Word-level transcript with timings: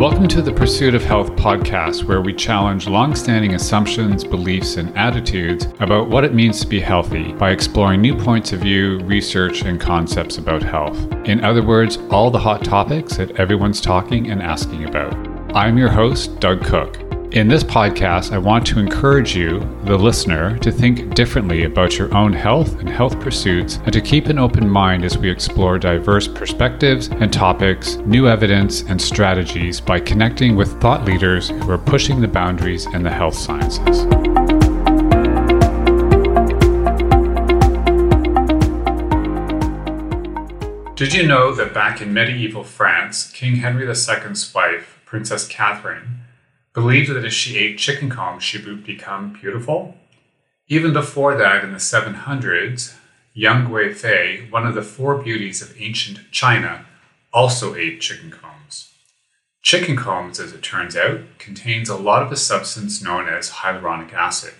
Welcome 0.00 0.28
to 0.28 0.40
the 0.40 0.50
Pursuit 0.50 0.94
of 0.94 1.04
Health 1.04 1.32
podcast, 1.32 2.04
where 2.04 2.22
we 2.22 2.32
challenge 2.32 2.88
long-standing 2.88 3.54
assumptions, 3.54 4.24
beliefs, 4.24 4.78
and 4.78 4.96
attitudes 4.96 5.66
about 5.78 6.08
what 6.08 6.24
it 6.24 6.32
means 6.32 6.58
to 6.60 6.66
be 6.66 6.80
healthy 6.80 7.34
by 7.34 7.50
exploring 7.50 8.00
new 8.00 8.16
points 8.16 8.54
of 8.54 8.60
view, 8.60 8.98
research, 9.00 9.60
and 9.60 9.78
concepts 9.78 10.38
about 10.38 10.62
health. 10.62 10.96
In 11.26 11.44
other 11.44 11.62
words, 11.62 11.98
all 12.08 12.30
the 12.30 12.38
hot 12.38 12.64
topics 12.64 13.18
that 13.18 13.38
everyone's 13.38 13.82
talking 13.82 14.30
and 14.30 14.42
asking 14.42 14.86
about. 14.86 15.14
I'm 15.54 15.76
your 15.76 15.90
host, 15.90 16.40
Doug 16.40 16.64
Cook. 16.64 17.09
In 17.32 17.46
this 17.46 17.62
podcast, 17.62 18.32
I 18.32 18.38
want 18.38 18.66
to 18.66 18.80
encourage 18.80 19.36
you, 19.36 19.60
the 19.84 19.96
listener, 19.96 20.58
to 20.58 20.72
think 20.72 21.14
differently 21.14 21.62
about 21.62 21.96
your 21.96 22.12
own 22.12 22.32
health 22.32 22.80
and 22.80 22.88
health 22.88 23.20
pursuits 23.20 23.76
and 23.84 23.92
to 23.92 24.00
keep 24.00 24.26
an 24.26 24.36
open 24.36 24.68
mind 24.68 25.04
as 25.04 25.16
we 25.16 25.30
explore 25.30 25.78
diverse 25.78 26.26
perspectives 26.26 27.06
and 27.06 27.32
topics, 27.32 27.98
new 27.98 28.26
evidence, 28.26 28.82
and 28.82 29.00
strategies 29.00 29.80
by 29.80 30.00
connecting 30.00 30.56
with 30.56 30.80
thought 30.80 31.04
leaders 31.04 31.50
who 31.50 31.70
are 31.70 31.78
pushing 31.78 32.20
the 32.20 32.26
boundaries 32.26 32.86
in 32.86 33.04
the 33.04 33.10
health 33.10 33.36
sciences. 33.36 34.02
Did 40.96 41.14
you 41.14 41.28
know 41.28 41.54
that 41.54 41.72
back 41.72 42.02
in 42.02 42.12
medieval 42.12 42.64
France, 42.64 43.30
King 43.30 43.56
Henry 43.58 43.86
II's 43.86 44.52
wife, 44.52 45.00
Princess 45.04 45.46
Catherine, 45.46 46.22
believed 46.72 47.10
that 47.10 47.24
if 47.24 47.32
she 47.32 47.58
ate 47.58 47.78
chicken 47.78 48.08
combs, 48.08 48.42
she 48.42 48.58
would 48.64 48.84
become 48.84 49.32
beautiful. 49.32 49.96
Even 50.68 50.92
before 50.92 51.36
that, 51.36 51.64
in 51.64 51.72
the 51.72 51.78
700s, 51.78 52.94
Yang 53.34 53.66
Guifei, 53.66 54.50
one 54.50 54.66
of 54.66 54.74
the 54.74 54.82
four 54.82 55.22
beauties 55.22 55.62
of 55.62 55.80
ancient 55.80 56.30
China, 56.30 56.86
also 57.32 57.74
ate 57.74 58.00
chicken 58.00 58.30
combs. 58.30 58.92
Chicken 59.62 59.96
combs, 59.96 60.40
as 60.40 60.52
it 60.52 60.62
turns 60.62 60.96
out, 60.96 61.20
contains 61.38 61.88
a 61.88 61.96
lot 61.96 62.22
of 62.22 62.32
a 62.32 62.36
substance 62.36 63.02
known 63.02 63.28
as 63.28 63.50
hyaluronic 63.50 64.12
acid. 64.12 64.54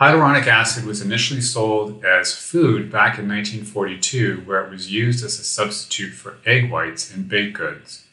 Hyaluronic 0.00 0.46
acid 0.46 0.84
was 0.84 1.00
initially 1.00 1.40
sold 1.40 2.04
as 2.04 2.34
food 2.34 2.90
back 2.90 3.18
in 3.18 3.28
1942, 3.28 4.42
where 4.44 4.64
it 4.64 4.70
was 4.70 4.90
used 4.90 5.24
as 5.24 5.38
a 5.38 5.44
substitute 5.44 6.12
for 6.12 6.38
egg 6.44 6.70
whites 6.70 7.14
in 7.14 7.28
baked 7.28 7.56
goods. 7.56 8.04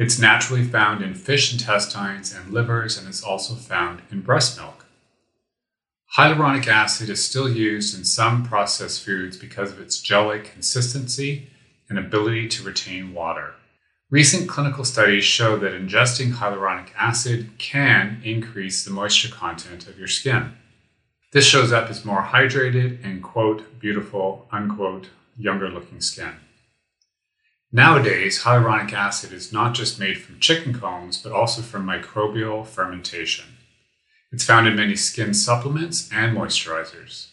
It's 0.00 0.18
naturally 0.18 0.64
found 0.64 1.02
in 1.04 1.12
fish 1.12 1.52
intestines 1.52 2.34
and 2.34 2.54
livers 2.54 2.96
and 2.96 3.06
is 3.06 3.22
also 3.22 3.54
found 3.54 4.00
in 4.10 4.22
breast 4.22 4.58
milk. 4.58 4.86
Hyaluronic 6.16 6.66
acid 6.66 7.10
is 7.10 7.22
still 7.22 7.50
used 7.50 7.94
in 7.94 8.06
some 8.06 8.42
processed 8.42 9.04
foods 9.04 9.36
because 9.36 9.72
of 9.72 9.78
its 9.78 10.00
jelly 10.00 10.40
consistency 10.40 11.50
and 11.90 11.98
ability 11.98 12.48
to 12.48 12.62
retain 12.62 13.12
water. 13.12 13.52
Recent 14.08 14.48
clinical 14.48 14.86
studies 14.86 15.24
show 15.24 15.58
that 15.58 15.74
ingesting 15.74 16.32
hyaluronic 16.32 16.88
acid 16.96 17.50
can 17.58 18.22
increase 18.24 18.82
the 18.82 18.90
moisture 18.90 19.28
content 19.28 19.86
of 19.86 19.98
your 19.98 20.08
skin. 20.08 20.54
This 21.34 21.44
shows 21.44 21.72
up 21.72 21.90
as 21.90 22.06
more 22.06 22.22
hydrated 22.22 23.04
and, 23.04 23.22
quote, 23.22 23.78
beautiful, 23.78 24.48
unquote, 24.50 25.10
younger 25.36 25.68
looking 25.68 26.00
skin. 26.00 26.36
Nowadays, 27.72 28.42
hyaluronic 28.42 28.92
acid 28.92 29.32
is 29.32 29.52
not 29.52 29.74
just 29.74 30.00
made 30.00 30.20
from 30.20 30.40
chicken 30.40 30.74
combs, 30.74 31.18
but 31.22 31.30
also 31.30 31.62
from 31.62 31.86
microbial 31.86 32.66
fermentation. 32.66 33.44
It's 34.32 34.44
found 34.44 34.66
in 34.66 34.74
many 34.74 34.96
skin 34.96 35.34
supplements 35.34 36.10
and 36.12 36.36
moisturizers. 36.36 37.28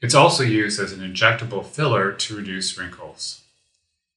It's 0.00 0.14
also 0.14 0.44
used 0.44 0.80
as 0.80 0.92
an 0.92 1.00
injectable 1.00 1.66
filler 1.66 2.12
to 2.12 2.36
reduce 2.36 2.78
wrinkles. 2.78 3.42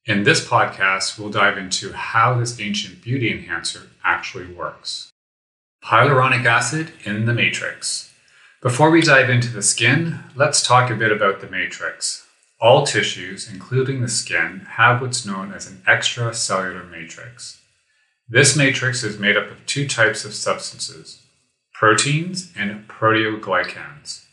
In 0.05 0.23
this 0.23 0.47
podcast, 0.47 1.17
we'll 1.17 1.31
dive 1.31 1.57
into 1.57 1.93
how 1.93 2.35
this 2.35 2.59
ancient 2.59 3.01
beauty 3.01 3.31
enhancer 3.31 3.89
actually 4.03 4.45
works. 4.45 5.11
Hyaluronic 5.85 6.45
acid 6.45 6.91
in 7.05 7.25
the 7.25 7.33
matrix. 7.33 8.13
Before 8.61 8.91
we 8.91 9.01
dive 9.01 9.31
into 9.31 9.51
the 9.51 9.63
skin, 9.63 10.19
let's 10.35 10.61
talk 10.65 10.91
a 10.91 10.95
bit 10.95 11.11
about 11.11 11.41
the 11.41 11.49
matrix. 11.49 12.24
All 12.59 12.85
tissues, 12.85 13.51
including 13.51 14.01
the 14.01 14.07
skin, 14.07 14.61
have 14.71 15.01
what's 15.01 15.25
known 15.25 15.51
as 15.51 15.67
an 15.67 15.81
extracellular 15.87 16.89
matrix. 16.89 17.61
This 18.29 18.55
matrix 18.55 19.03
is 19.03 19.19
made 19.19 19.37
up 19.37 19.51
of 19.51 19.65
two 19.65 19.87
types 19.87 20.25
of 20.25 20.33
substances 20.33 21.21
proteins 21.73 22.53
and 22.57 22.87
proteoglycans. 22.87 24.23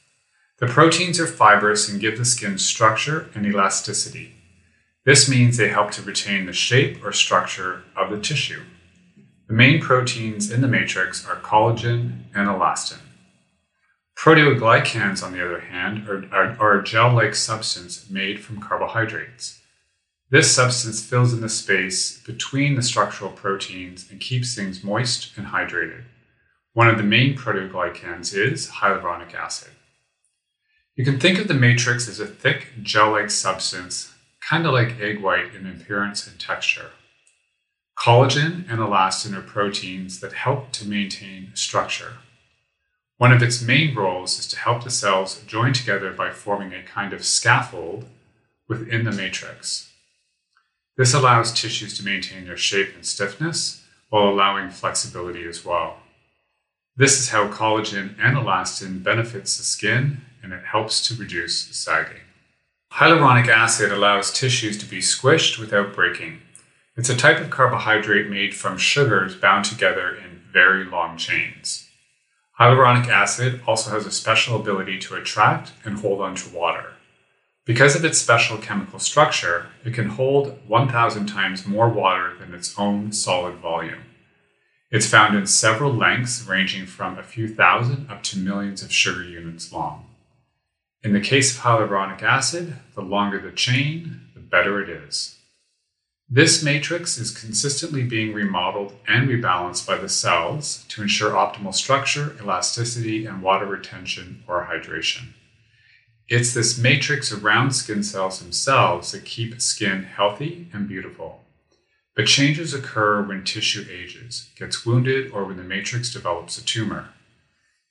The 0.61 0.69
proteins 0.69 1.19
are 1.19 1.27
fibrous 1.27 1.89
and 1.89 2.01
give 2.01 2.17
the 2.17 2.25
skin 2.25 2.57
structure 2.57 3.29
and 3.35 3.45
elasticity. 3.45 4.35
This 5.05 5.29
means 5.29 5.57
they 5.57 5.69
help 5.69 5.91
to 5.93 6.03
retain 6.03 6.47
the 6.47 6.53
shape 6.53 7.05
or 7.05 7.11
structure 7.11 7.83
of 7.97 8.11
the 8.11 8.21
tissue. 8.21 8.63
The 9.49 9.55
main 9.55 9.81
proteins 9.81 10.53
in 10.53 10.61
the 10.61 10.69
matrix 10.69 11.27
are 11.27 11.35
collagen 11.35 12.27
and 12.33 12.49
elastin. 12.49 13.01
Proteoglycans, 14.23 15.21
on 15.21 15.33
the 15.33 15.45
other 15.45 15.59
hand, 15.59 16.09
are, 16.09 16.25
are, 16.31 16.57
are 16.61 16.79
a 16.79 16.85
gel 16.85 17.13
like 17.13 17.35
substance 17.35 18.09
made 18.09 18.39
from 18.39 18.61
carbohydrates. 18.61 19.61
This 20.31 20.55
substance 20.55 21.05
fills 21.05 21.33
in 21.33 21.41
the 21.41 21.49
space 21.49 22.23
between 22.23 22.77
the 22.77 22.85
structural 22.85 23.33
proteins 23.33 24.09
and 24.09 24.21
keeps 24.21 24.55
things 24.55 24.85
moist 24.85 25.37
and 25.37 25.49
hydrated. 25.49 26.05
One 26.73 26.87
of 26.87 26.99
the 26.99 27.03
main 27.03 27.37
proteoglycans 27.37 28.33
is 28.33 28.69
hyaluronic 28.69 29.35
acid. 29.35 29.73
You 30.95 31.05
can 31.05 31.19
think 31.19 31.41
of 31.41 31.49
the 31.49 31.55
matrix 31.55 32.09
as 32.09 32.21
a 32.21 32.27
thick 32.27 32.69
gel 32.81 33.11
like 33.11 33.29
substance, 33.29 34.15
kind 34.49 34.65
of 34.67 34.73
like 34.73 35.01
egg 35.01 35.21
white 35.21 35.53
in 35.53 35.67
appearance 35.67 36.29
and 36.29 36.39
texture. 36.39 36.91
Collagen 37.99 38.71
and 38.71 38.79
elastin 38.79 39.37
are 39.37 39.43
proteins 39.43 40.21
that 40.21 40.35
help 40.35 40.71
to 40.75 40.87
maintain 40.87 41.51
structure. 41.55 42.19
One 43.23 43.31
of 43.31 43.41
its 43.41 43.63
main 43.63 43.95
roles 43.95 44.41
is 44.41 44.49
to 44.49 44.59
help 44.59 44.83
the 44.83 44.91
cells 44.91 45.45
join 45.47 45.73
together 45.75 46.11
by 46.11 46.33
forming 46.33 46.75
a 46.75 46.83
kind 46.83 47.13
of 47.13 47.25
scaffold 47.25 48.07
within 48.67 49.05
the 49.05 49.13
matrix. 49.13 49.93
This 50.97 51.15
allows 51.15 51.53
tissues 51.53 51.97
to 51.97 52.05
maintain 52.05 52.47
their 52.47 52.57
shape 52.57 52.97
and 52.97 53.07
stiffness 53.07 53.85
while 54.09 54.29
allowing 54.29 54.71
flexibility 54.71 55.47
as 55.47 55.65
well. 55.65 55.99
This 56.97 57.21
is 57.21 57.29
how 57.29 57.47
collagen 57.47 58.17
and 58.21 58.37
elastin 58.37 59.05
benefits 59.05 59.57
the 59.57 59.63
skin 59.63 60.23
and 60.43 60.53
it 60.53 60.65
helps 60.65 61.07
to 61.07 61.15
reduce 61.15 61.69
sagging. 61.77 62.23
Hyaluronic 62.95 63.47
acid 63.47 63.93
allows 63.93 64.33
tissues 64.33 64.77
to 64.79 64.85
be 64.85 64.99
squished 64.99 65.61
without 65.61 65.95
breaking. 65.95 66.41
It's 66.97 67.09
a 67.09 67.17
type 67.17 67.39
of 67.39 67.51
carbohydrate 67.51 68.29
made 68.29 68.53
from 68.53 68.79
sugars 68.79 69.37
bound 69.37 69.65
together 69.65 70.13
in 70.13 70.43
very 70.53 70.85
long 70.85 71.17
chains. 71.17 71.89
Hyaluronic 72.63 73.09
acid 73.09 73.61
also 73.67 73.91
has 73.91 74.07
a 74.07 74.13
special 74.13 74.55
ability 74.55 74.97
to 74.97 75.17
attract 75.17 75.73
and 75.85 75.99
hold 75.99 76.21
onto 76.21 76.57
water. 76.57 76.93
Because 77.65 77.97
of 77.97 78.05
its 78.05 78.19
special 78.19 78.57
chemical 78.57 79.01
structure, 79.01 79.67
it 79.85 79.95
can 79.95 80.11
hold 80.11 80.61
1,000 80.69 81.27
times 81.27 81.67
more 81.67 81.89
water 81.89 82.37
than 82.39 82.55
its 82.55 82.79
own 82.79 83.11
solid 83.11 83.57
volume. 83.57 84.05
It's 84.93 85.09
found 85.09 85.37
in 85.37 85.49
several 85.49 85.93
lengths, 85.93 86.47
ranging 86.47 86.87
from 86.87 87.19
a 87.19 87.25
few 87.25 87.53
thousand 87.53 88.09
up 88.09 88.23
to 88.23 88.39
millions 88.39 88.81
of 88.81 88.93
sugar 88.93 89.25
units 89.25 89.73
long. 89.73 90.07
In 91.03 91.15
the 91.15 91.21
case 91.21 91.57
of 91.57 91.65
hyaluronic 91.65 92.23
acid, 92.23 92.75
the 92.95 93.03
longer 93.03 93.41
the 93.41 93.51
chain, 93.51 94.21
the 94.35 94.41
better 94.41 94.81
it 94.81 94.89
is. 94.89 95.32
This 96.35 96.63
matrix 96.63 97.19
is 97.19 97.31
consistently 97.31 98.05
being 98.05 98.33
remodeled 98.33 98.95
and 99.07 99.29
rebalanced 99.29 99.87
by 99.87 99.99
the 99.99 100.09
cells 100.09 100.87
to 100.89 101.03
ensure 101.03 101.33
optimal 101.33 101.75
structure, 101.75 102.35
elasticity, 102.41 103.27
and 103.27 103.43
water 103.43 103.67
retention 103.67 104.43
or 104.49 104.67
hydration. 104.71 105.35
It's 106.29 106.55
this 106.55 106.79
matrix 106.79 107.33
around 107.33 107.73
skin 107.73 108.03
cells 108.03 108.41
themselves 108.41 109.13
that 109.13 109.27
keep 109.27 109.61
skin 109.61 110.05
healthy 110.05 110.71
and 110.73 110.89
beautiful. 110.89 111.45
But 112.17 112.29
changes 112.29 112.73
occur 112.73 113.23
when 113.23 113.45
tissue 113.45 113.85
ages, 113.93 114.49
gets 114.57 114.87
wounded, 114.87 115.33
or 115.33 115.45
when 115.45 115.59
the 115.59 115.63
matrix 115.63 116.11
develops 116.11 116.57
a 116.57 116.65
tumor. 116.65 117.11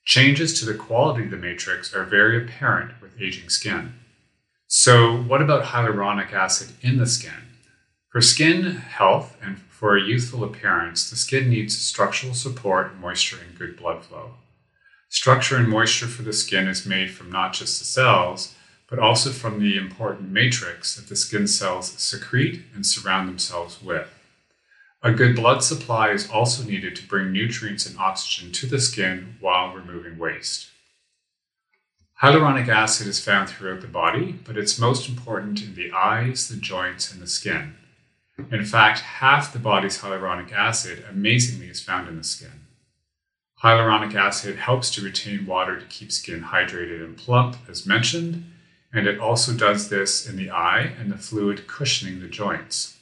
Changes 0.04 0.58
to 0.58 0.66
the 0.66 0.74
quality 0.74 1.26
of 1.26 1.30
the 1.30 1.36
matrix 1.36 1.94
are 1.94 2.04
very 2.04 2.42
apparent 2.42 3.00
with 3.00 3.22
aging 3.22 3.50
skin. 3.50 3.94
So, 4.66 5.16
what 5.16 5.42
about 5.42 5.66
hyaluronic 5.66 6.32
acid 6.32 6.70
in 6.82 6.96
the 6.96 7.06
skin? 7.06 7.51
For 8.12 8.20
skin 8.20 8.64
health 8.76 9.38
and 9.40 9.58
for 9.58 9.96
a 9.96 10.02
youthful 10.02 10.44
appearance, 10.44 11.08
the 11.08 11.16
skin 11.16 11.48
needs 11.48 11.78
structural 11.78 12.34
support, 12.34 13.00
moisture, 13.00 13.38
and 13.42 13.58
good 13.58 13.74
blood 13.74 14.04
flow. 14.04 14.34
Structure 15.08 15.56
and 15.56 15.66
moisture 15.66 16.06
for 16.06 16.20
the 16.20 16.34
skin 16.34 16.68
is 16.68 16.84
made 16.84 17.10
from 17.10 17.32
not 17.32 17.54
just 17.54 17.78
the 17.78 17.86
cells, 17.86 18.54
but 18.86 18.98
also 18.98 19.30
from 19.30 19.60
the 19.60 19.78
important 19.78 20.28
matrix 20.30 20.94
that 20.94 21.08
the 21.08 21.16
skin 21.16 21.46
cells 21.46 21.92
secrete 21.92 22.64
and 22.74 22.84
surround 22.84 23.30
themselves 23.30 23.82
with. 23.82 24.10
A 25.02 25.10
good 25.10 25.34
blood 25.34 25.64
supply 25.64 26.10
is 26.10 26.28
also 26.28 26.64
needed 26.64 26.94
to 26.96 27.08
bring 27.08 27.32
nutrients 27.32 27.86
and 27.86 27.98
oxygen 27.98 28.52
to 28.52 28.66
the 28.66 28.78
skin 28.78 29.36
while 29.40 29.74
removing 29.74 30.18
waste. 30.18 30.68
Hyaluronic 32.20 32.68
acid 32.68 33.06
is 33.06 33.24
found 33.24 33.48
throughout 33.48 33.80
the 33.80 33.86
body, 33.86 34.32
but 34.44 34.58
it's 34.58 34.78
most 34.78 35.08
important 35.08 35.62
in 35.62 35.74
the 35.74 35.90
eyes, 35.92 36.48
the 36.48 36.56
joints, 36.56 37.10
and 37.10 37.22
the 37.22 37.26
skin. 37.26 37.76
In 38.38 38.64
fact, 38.64 39.00
half 39.00 39.52
the 39.52 39.58
body's 39.58 39.98
hyaluronic 39.98 40.52
acid 40.52 41.04
amazingly 41.10 41.66
is 41.66 41.82
found 41.82 42.08
in 42.08 42.16
the 42.16 42.24
skin. 42.24 42.66
Hyaluronic 43.62 44.14
acid 44.14 44.56
helps 44.56 44.90
to 44.90 45.02
retain 45.02 45.46
water 45.46 45.78
to 45.78 45.86
keep 45.86 46.10
skin 46.10 46.42
hydrated 46.44 47.04
and 47.04 47.16
plump, 47.16 47.56
as 47.68 47.86
mentioned, 47.86 48.44
and 48.92 49.06
it 49.06 49.20
also 49.20 49.52
does 49.52 49.88
this 49.88 50.28
in 50.28 50.36
the 50.36 50.50
eye 50.50 50.92
and 50.98 51.10
the 51.10 51.18
fluid 51.18 51.66
cushioning 51.66 52.20
the 52.20 52.28
joints. 52.28 52.96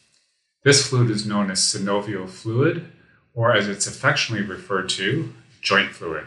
This 0.62 0.86
fluid 0.86 1.10
is 1.10 1.26
known 1.26 1.50
as 1.50 1.60
synovial 1.60 2.28
fluid, 2.28 2.92
or 3.32 3.54
as 3.56 3.68
it's 3.68 3.86
affectionately 3.86 4.46
referred 4.46 4.88
to, 4.90 5.32
joint 5.62 5.92
fluid. 5.92 6.26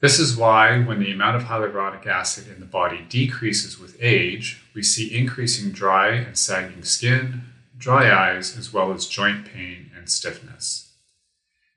This 0.00 0.18
is 0.18 0.36
why, 0.36 0.80
when 0.82 1.00
the 1.00 1.12
amount 1.12 1.36
of 1.36 1.44
hyaluronic 1.44 2.06
acid 2.06 2.48
in 2.48 2.60
the 2.60 2.66
body 2.66 3.04
decreases 3.08 3.78
with 3.78 3.96
age, 4.00 4.62
we 4.74 4.82
see 4.82 5.14
increasing 5.14 5.72
dry 5.72 6.10
and 6.10 6.38
sagging 6.38 6.82
skin, 6.82 7.42
dry 7.78 8.10
eyes, 8.10 8.56
as 8.56 8.72
well 8.72 8.92
as 8.92 9.06
joint 9.06 9.46
pain 9.46 9.90
and 9.96 10.08
stiffness. 10.08 10.92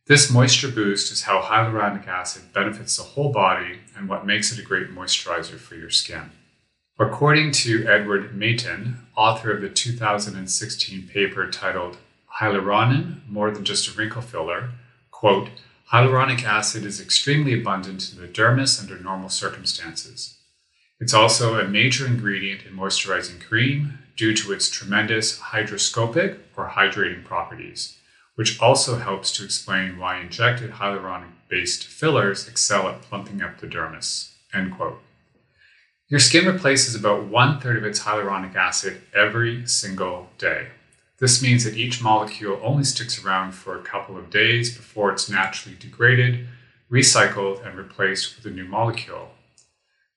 This 0.08 0.32
moisture 0.32 0.72
boost 0.72 1.12
is 1.12 1.24
how 1.24 1.42
hyaluronic 1.42 2.08
acid 2.08 2.52
benefits 2.54 2.98
the 2.98 3.04
whole 3.04 3.32
body 3.32 3.80
and 3.96 4.10
what 4.10 4.26
makes 4.26 4.52
it 4.52 4.60
a 4.60 4.64
great 4.64 4.90
moisturizer 4.90 5.60
for 5.60 5.76
your 5.76 5.92
skin. 5.92 6.32
According 6.98 7.52
to 7.52 7.88
Edward 7.88 8.32
Maytin, 8.34 8.96
author 9.16 9.52
of 9.52 9.62
the 9.62 9.70
2016 9.70 11.08
paper 11.08 11.50
titled 11.50 11.98
Hyaluronan 12.40 13.22
More 13.30 13.52
Than 13.52 13.64
Just 13.64 13.88
a 13.88 13.92
Wrinkle 13.92 14.22
Filler, 14.22 14.72
quote, 15.12 15.50
Hyaluronic 15.92 16.44
acid 16.44 16.86
is 16.86 17.00
extremely 17.00 17.54
abundant 17.54 18.12
in 18.12 18.22
the 18.22 18.28
dermis 18.28 18.82
under 18.82 19.00
normal 19.00 19.30
circumstances. 19.30 20.38
It's 21.00 21.14
also 21.14 21.60
a 21.60 21.68
major 21.68 22.06
ingredient 22.06 22.66
in 22.66 22.76
moisturizing 22.76 23.42
cream 23.42 24.00
due 24.20 24.34
to 24.34 24.52
its 24.52 24.70
tremendous 24.70 25.40
hygroscopic 25.40 26.38
or 26.58 26.68
hydrating 26.68 27.24
properties, 27.24 27.98
which 28.36 28.60
also 28.60 28.98
helps 28.98 29.32
to 29.32 29.46
explain 29.46 29.98
why 29.98 30.20
injected 30.20 30.72
hyaluronic 30.72 31.32
based 31.48 31.86
fillers 31.86 32.46
excel 32.46 32.90
at 32.90 33.02
plumping 33.02 33.42
up 33.42 33.58
the 33.60 33.68
dermis. 33.68 34.34
End 34.54 34.76
quote. 34.76 35.00
Your 36.10 36.20
skin 36.20 36.46
replaces 36.46 36.96
about 36.96 37.28
one 37.28 37.62
third 37.62 37.78
of 37.78 37.86
its 37.86 38.02
hyaluronic 38.02 38.56
acid 38.56 39.02
every 39.16 39.66
single 39.66 40.28
day. 40.38 40.68
This 41.20 41.42
means 41.42 41.64
that 41.64 41.78
each 41.78 42.04
molecule 42.04 42.60
only 42.62 42.84
sticks 42.84 43.24
around 43.24 43.54
for 43.54 43.78
a 43.78 43.84
couple 43.84 44.18
of 44.18 44.30
days 44.30 44.76
before 44.76 45.14
it's 45.14 45.30
naturally 45.30 45.78
degraded, 45.80 46.46
recycled, 46.92 47.66
and 47.66 47.78
replaced 47.78 48.36
with 48.36 48.46
a 48.52 48.54
new 48.54 48.66
molecule. 48.66 49.30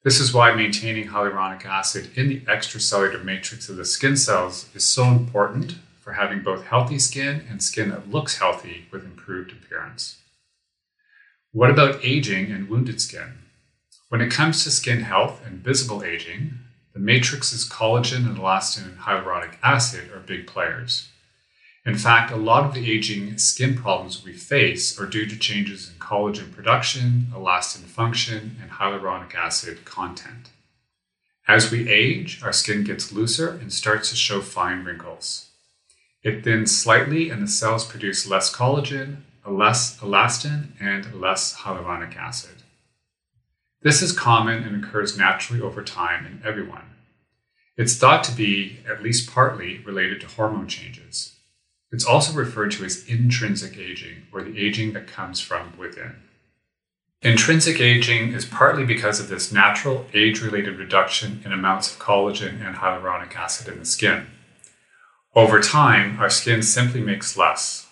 This 0.04 0.18
is 0.18 0.34
why 0.34 0.52
maintaining 0.52 1.08
hyaluronic 1.08 1.64
acid 1.64 2.10
in 2.16 2.28
the 2.28 2.40
extracellular 2.40 3.22
matrix 3.22 3.68
of 3.68 3.76
the 3.76 3.84
skin 3.84 4.16
cells 4.16 4.68
is 4.74 4.82
so 4.82 5.04
important 5.04 5.76
for 6.00 6.14
having 6.14 6.42
both 6.42 6.64
healthy 6.64 6.98
skin 6.98 7.46
and 7.48 7.62
skin 7.62 7.90
that 7.90 8.10
looks 8.10 8.38
healthy 8.38 8.86
with 8.90 9.04
improved 9.04 9.52
appearance. 9.52 10.18
What 11.52 11.70
about 11.70 12.04
aging 12.04 12.50
and 12.50 12.68
wounded 12.68 13.00
skin? 13.00 13.34
When 14.08 14.20
it 14.20 14.32
comes 14.32 14.64
to 14.64 14.72
skin 14.72 15.02
health 15.02 15.40
and 15.46 15.60
visible 15.60 16.02
aging, 16.02 16.54
the 16.94 16.98
matrix's 16.98 17.68
collagen 17.68 18.26
and 18.26 18.36
elastin 18.36 18.84
and 18.84 18.98
hyaluronic 18.98 19.54
acid 19.62 20.10
are 20.10 20.18
big 20.18 20.48
players. 20.48 21.11
In 21.84 21.98
fact, 21.98 22.30
a 22.30 22.36
lot 22.36 22.64
of 22.64 22.74
the 22.74 22.90
aging 22.90 23.38
skin 23.38 23.76
problems 23.76 24.24
we 24.24 24.32
face 24.32 24.98
are 25.00 25.06
due 25.06 25.26
to 25.26 25.36
changes 25.36 25.90
in 25.90 25.98
collagen 25.98 26.52
production, 26.52 27.26
elastin 27.32 27.82
function, 27.82 28.56
and 28.62 28.70
hyaluronic 28.70 29.34
acid 29.34 29.84
content. 29.84 30.50
As 31.48 31.72
we 31.72 31.88
age, 31.88 32.40
our 32.42 32.52
skin 32.52 32.84
gets 32.84 33.10
looser 33.10 33.48
and 33.48 33.72
starts 33.72 34.10
to 34.10 34.16
show 34.16 34.40
fine 34.40 34.84
wrinkles. 34.84 35.48
It 36.22 36.44
thins 36.44 36.76
slightly, 36.76 37.30
and 37.30 37.42
the 37.42 37.48
cells 37.48 37.84
produce 37.84 38.28
less 38.28 38.54
collagen, 38.54 39.22
less 39.44 39.98
elastin, 39.98 40.68
and 40.78 41.20
less 41.20 41.56
hyaluronic 41.62 42.16
acid. 42.16 42.62
This 43.82 44.02
is 44.02 44.12
common 44.16 44.62
and 44.62 44.84
occurs 44.84 45.18
naturally 45.18 45.60
over 45.60 45.82
time 45.82 46.26
in 46.26 46.40
everyone. 46.44 46.90
It's 47.76 47.96
thought 47.96 48.22
to 48.24 48.32
be 48.32 48.78
at 48.88 49.02
least 49.02 49.28
partly 49.28 49.78
related 49.78 50.20
to 50.20 50.28
hormone 50.28 50.68
changes. 50.68 51.31
It's 51.92 52.06
also 52.06 52.32
referred 52.32 52.72
to 52.72 52.84
as 52.84 53.06
intrinsic 53.06 53.76
aging, 53.76 54.26
or 54.32 54.42
the 54.42 54.58
aging 54.58 54.94
that 54.94 55.06
comes 55.06 55.40
from 55.40 55.76
within. 55.76 56.16
Intrinsic 57.20 57.80
aging 57.80 58.32
is 58.32 58.46
partly 58.46 58.84
because 58.84 59.20
of 59.20 59.28
this 59.28 59.52
natural 59.52 60.06
age 60.14 60.40
related 60.40 60.78
reduction 60.78 61.42
in 61.44 61.52
amounts 61.52 61.92
of 61.92 62.00
collagen 62.00 62.66
and 62.66 62.76
hyaluronic 62.76 63.36
acid 63.36 63.68
in 63.68 63.78
the 63.78 63.84
skin. 63.84 64.26
Over 65.34 65.60
time, 65.60 66.18
our 66.18 66.30
skin 66.30 66.62
simply 66.62 67.00
makes 67.00 67.36
less. 67.36 67.86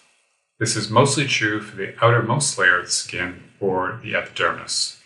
This 0.59 0.77
is 0.77 0.91
mostly 0.91 1.27
true 1.27 1.61
for 1.61 1.77
the 1.77 1.95
outermost 2.05 2.59
layer 2.59 2.81
of 2.81 2.87
the 2.87 2.91
skin, 2.91 3.45
or 3.61 4.01
the 4.03 4.15
epidermis. 4.15 4.99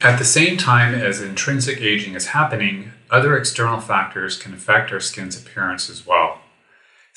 At 0.00 0.18
the 0.18 0.24
same 0.24 0.56
time 0.56 0.94
as 0.94 1.20
intrinsic 1.20 1.80
aging 1.80 2.14
is 2.14 2.28
happening, 2.28 2.92
other 3.10 3.36
external 3.36 3.80
factors 3.80 4.36
can 4.36 4.54
affect 4.54 4.92
our 4.92 5.00
skin's 5.00 5.40
appearance 5.40 5.88
as 5.88 6.06
well. 6.06 6.40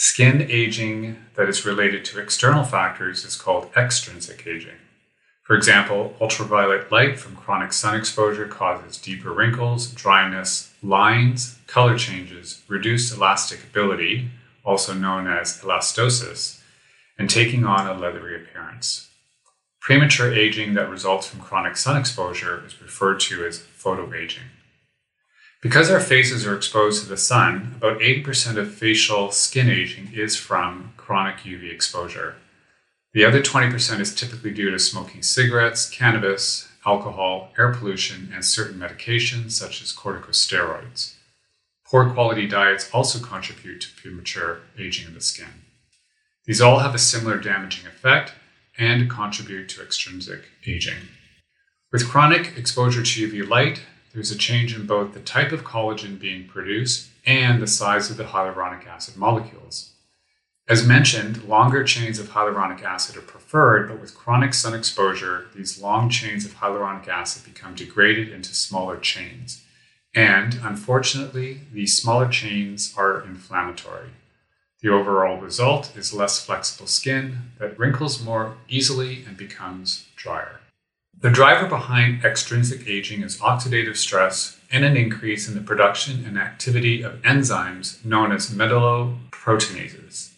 Skin 0.05 0.45
aging 0.51 1.15
that 1.35 1.47
is 1.47 1.65
related 1.65 2.03
to 2.03 2.19
external 2.19 2.65
factors 2.65 3.23
is 3.23 3.37
called 3.37 3.71
extrinsic 3.73 4.45
aging. 4.45 4.75
For 5.43 5.55
example, 5.55 6.13
ultraviolet 6.19 6.91
light 6.91 7.17
from 7.17 7.37
chronic 7.37 7.71
sun 7.71 7.95
exposure 7.95 8.45
causes 8.45 8.97
deeper 8.97 9.31
wrinkles, 9.31 9.87
dryness, 9.87 10.73
lines, 10.83 11.57
color 11.67 11.97
changes, 11.97 12.63
reduced 12.67 13.15
elastic 13.15 13.63
ability, 13.63 14.29
also 14.65 14.93
known 14.93 15.25
as 15.25 15.61
elastosis, 15.61 16.61
and 17.17 17.29
taking 17.29 17.63
on 17.63 17.87
a 17.87 17.97
leathery 17.97 18.35
appearance. 18.35 19.09
Premature 19.79 20.33
aging 20.33 20.73
that 20.73 20.89
results 20.89 21.27
from 21.27 21.39
chronic 21.39 21.77
sun 21.77 21.95
exposure 21.95 22.61
is 22.65 22.81
referred 22.81 23.21
to 23.21 23.45
as 23.45 23.59
photoaging. 23.59 24.51
Because 25.63 25.89
our 25.89 26.01
faces 26.01 26.45
are 26.45 26.57
exposed 26.57 27.01
to 27.01 27.09
the 27.09 27.15
sun, 27.15 27.75
about 27.77 28.01
80% 28.01 28.57
of 28.57 28.73
facial 28.73 29.31
skin 29.31 29.69
aging 29.69 30.11
is 30.13 30.35
from 30.35 30.91
chronic 30.97 31.37
UV 31.37 31.71
exposure. 31.71 32.35
The 33.13 33.23
other 33.23 33.41
20% 33.41 34.01
is 34.01 34.13
typically 34.13 34.51
due 34.51 34.71
to 34.71 34.77
smoking 34.77 35.23
cigarettes, 35.23 35.89
cannabis, 35.89 36.67
alcohol, 36.85 37.53
air 37.57 37.73
pollution, 37.73 38.29
and 38.33 38.43
certain 38.43 38.77
medications 38.77 39.51
such 39.51 39.81
as 39.81 39.93
corticosteroids. 39.93 41.13
Poor 41.85 42.09
quality 42.09 42.45
diets 42.45 42.89
also 42.91 43.25
contribute 43.25 43.79
to 43.81 43.95
premature 43.95 44.59
aging 44.77 45.07
of 45.07 45.13
the 45.13 45.21
skin. 45.21 45.63
These 46.45 46.59
all 46.59 46.79
have 46.79 46.93
a 46.93 46.99
similar 46.99 47.37
damaging 47.37 47.87
effect, 47.87 48.33
and 48.77 49.09
contribute 49.09 49.69
to 49.69 49.81
extrinsic 49.81 50.49
aging. 50.67 51.07
With 51.91 52.09
chronic 52.09 52.57
exposure 52.57 53.03
to 53.03 53.27
UV 53.27 53.47
light, 53.47 53.81
there's 54.13 54.31
a 54.31 54.37
change 54.37 54.75
in 54.75 54.85
both 54.85 55.13
the 55.13 55.19
type 55.19 55.51
of 55.51 55.63
collagen 55.63 56.19
being 56.19 56.47
produced 56.47 57.09
and 57.25 57.61
the 57.61 57.67
size 57.67 58.09
of 58.09 58.17
the 58.17 58.25
hyaluronic 58.25 58.85
acid 58.85 59.17
molecules. 59.17 59.93
As 60.67 60.87
mentioned, 60.87 61.43
longer 61.43 61.83
chains 61.83 62.19
of 62.19 62.29
hyaluronic 62.29 62.83
acid 62.83 63.17
are 63.17 63.21
preferred, 63.21 63.89
but 63.89 63.99
with 63.99 64.15
chronic 64.15 64.53
sun 64.53 64.73
exposure, 64.73 65.47
these 65.53 65.81
long 65.81 66.09
chains 66.09 66.45
of 66.45 66.55
hyaluronic 66.55 67.07
acid 67.07 67.43
become 67.43 67.75
degraded 67.75 68.29
into 68.29 68.55
smaller 68.55 68.97
chains. 68.97 69.63
And 70.15 70.59
unfortunately, 70.63 71.61
these 71.73 71.97
smaller 71.97 72.29
chains 72.29 72.93
are 72.95 73.21
inflammatory. 73.21 74.11
The 74.81 74.89
overall 74.89 75.39
result 75.39 75.95
is 75.97 76.13
less 76.13 76.45
flexible 76.45 76.87
skin 76.87 77.51
that 77.57 77.77
wrinkles 77.79 78.23
more 78.23 78.57
easily 78.69 79.23
and 79.25 79.35
becomes 79.35 80.07
drier. 80.15 80.59
The 81.19 81.29
driver 81.29 81.67
behind 81.67 82.25
extrinsic 82.25 82.87
aging 82.87 83.21
is 83.21 83.39
oxidative 83.39 83.95
stress 83.95 84.59
and 84.71 84.83
an 84.83 84.97
increase 84.97 85.47
in 85.47 85.55
the 85.55 85.61
production 85.61 86.25
and 86.25 86.37
activity 86.37 87.01
of 87.01 87.21
enzymes 87.21 88.03
known 88.03 88.31
as 88.31 88.49
metalloproteinases. 88.49 90.31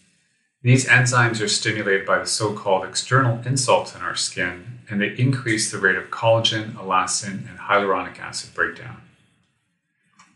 These 0.61 0.87
enzymes 0.87 1.41
are 1.41 1.47
stimulated 1.47 2.05
by 2.05 2.19
the 2.19 2.25
so 2.25 2.53
called 2.53 2.85
external 2.85 3.41
insults 3.45 3.95
in 3.95 4.01
our 4.01 4.15
skin, 4.15 4.79
and 4.89 4.99
they 4.99 5.15
increase 5.17 5.71
the 5.71 5.77
rate 5.77 5.95
of 5.95 6.11
collagen, 6.11 6.73
elastin, 6.73 7.49
and 7.49 7.59
hyaluronic 7.59 8.19
acid 8.19 8.53
breakdown. 8.53 9.01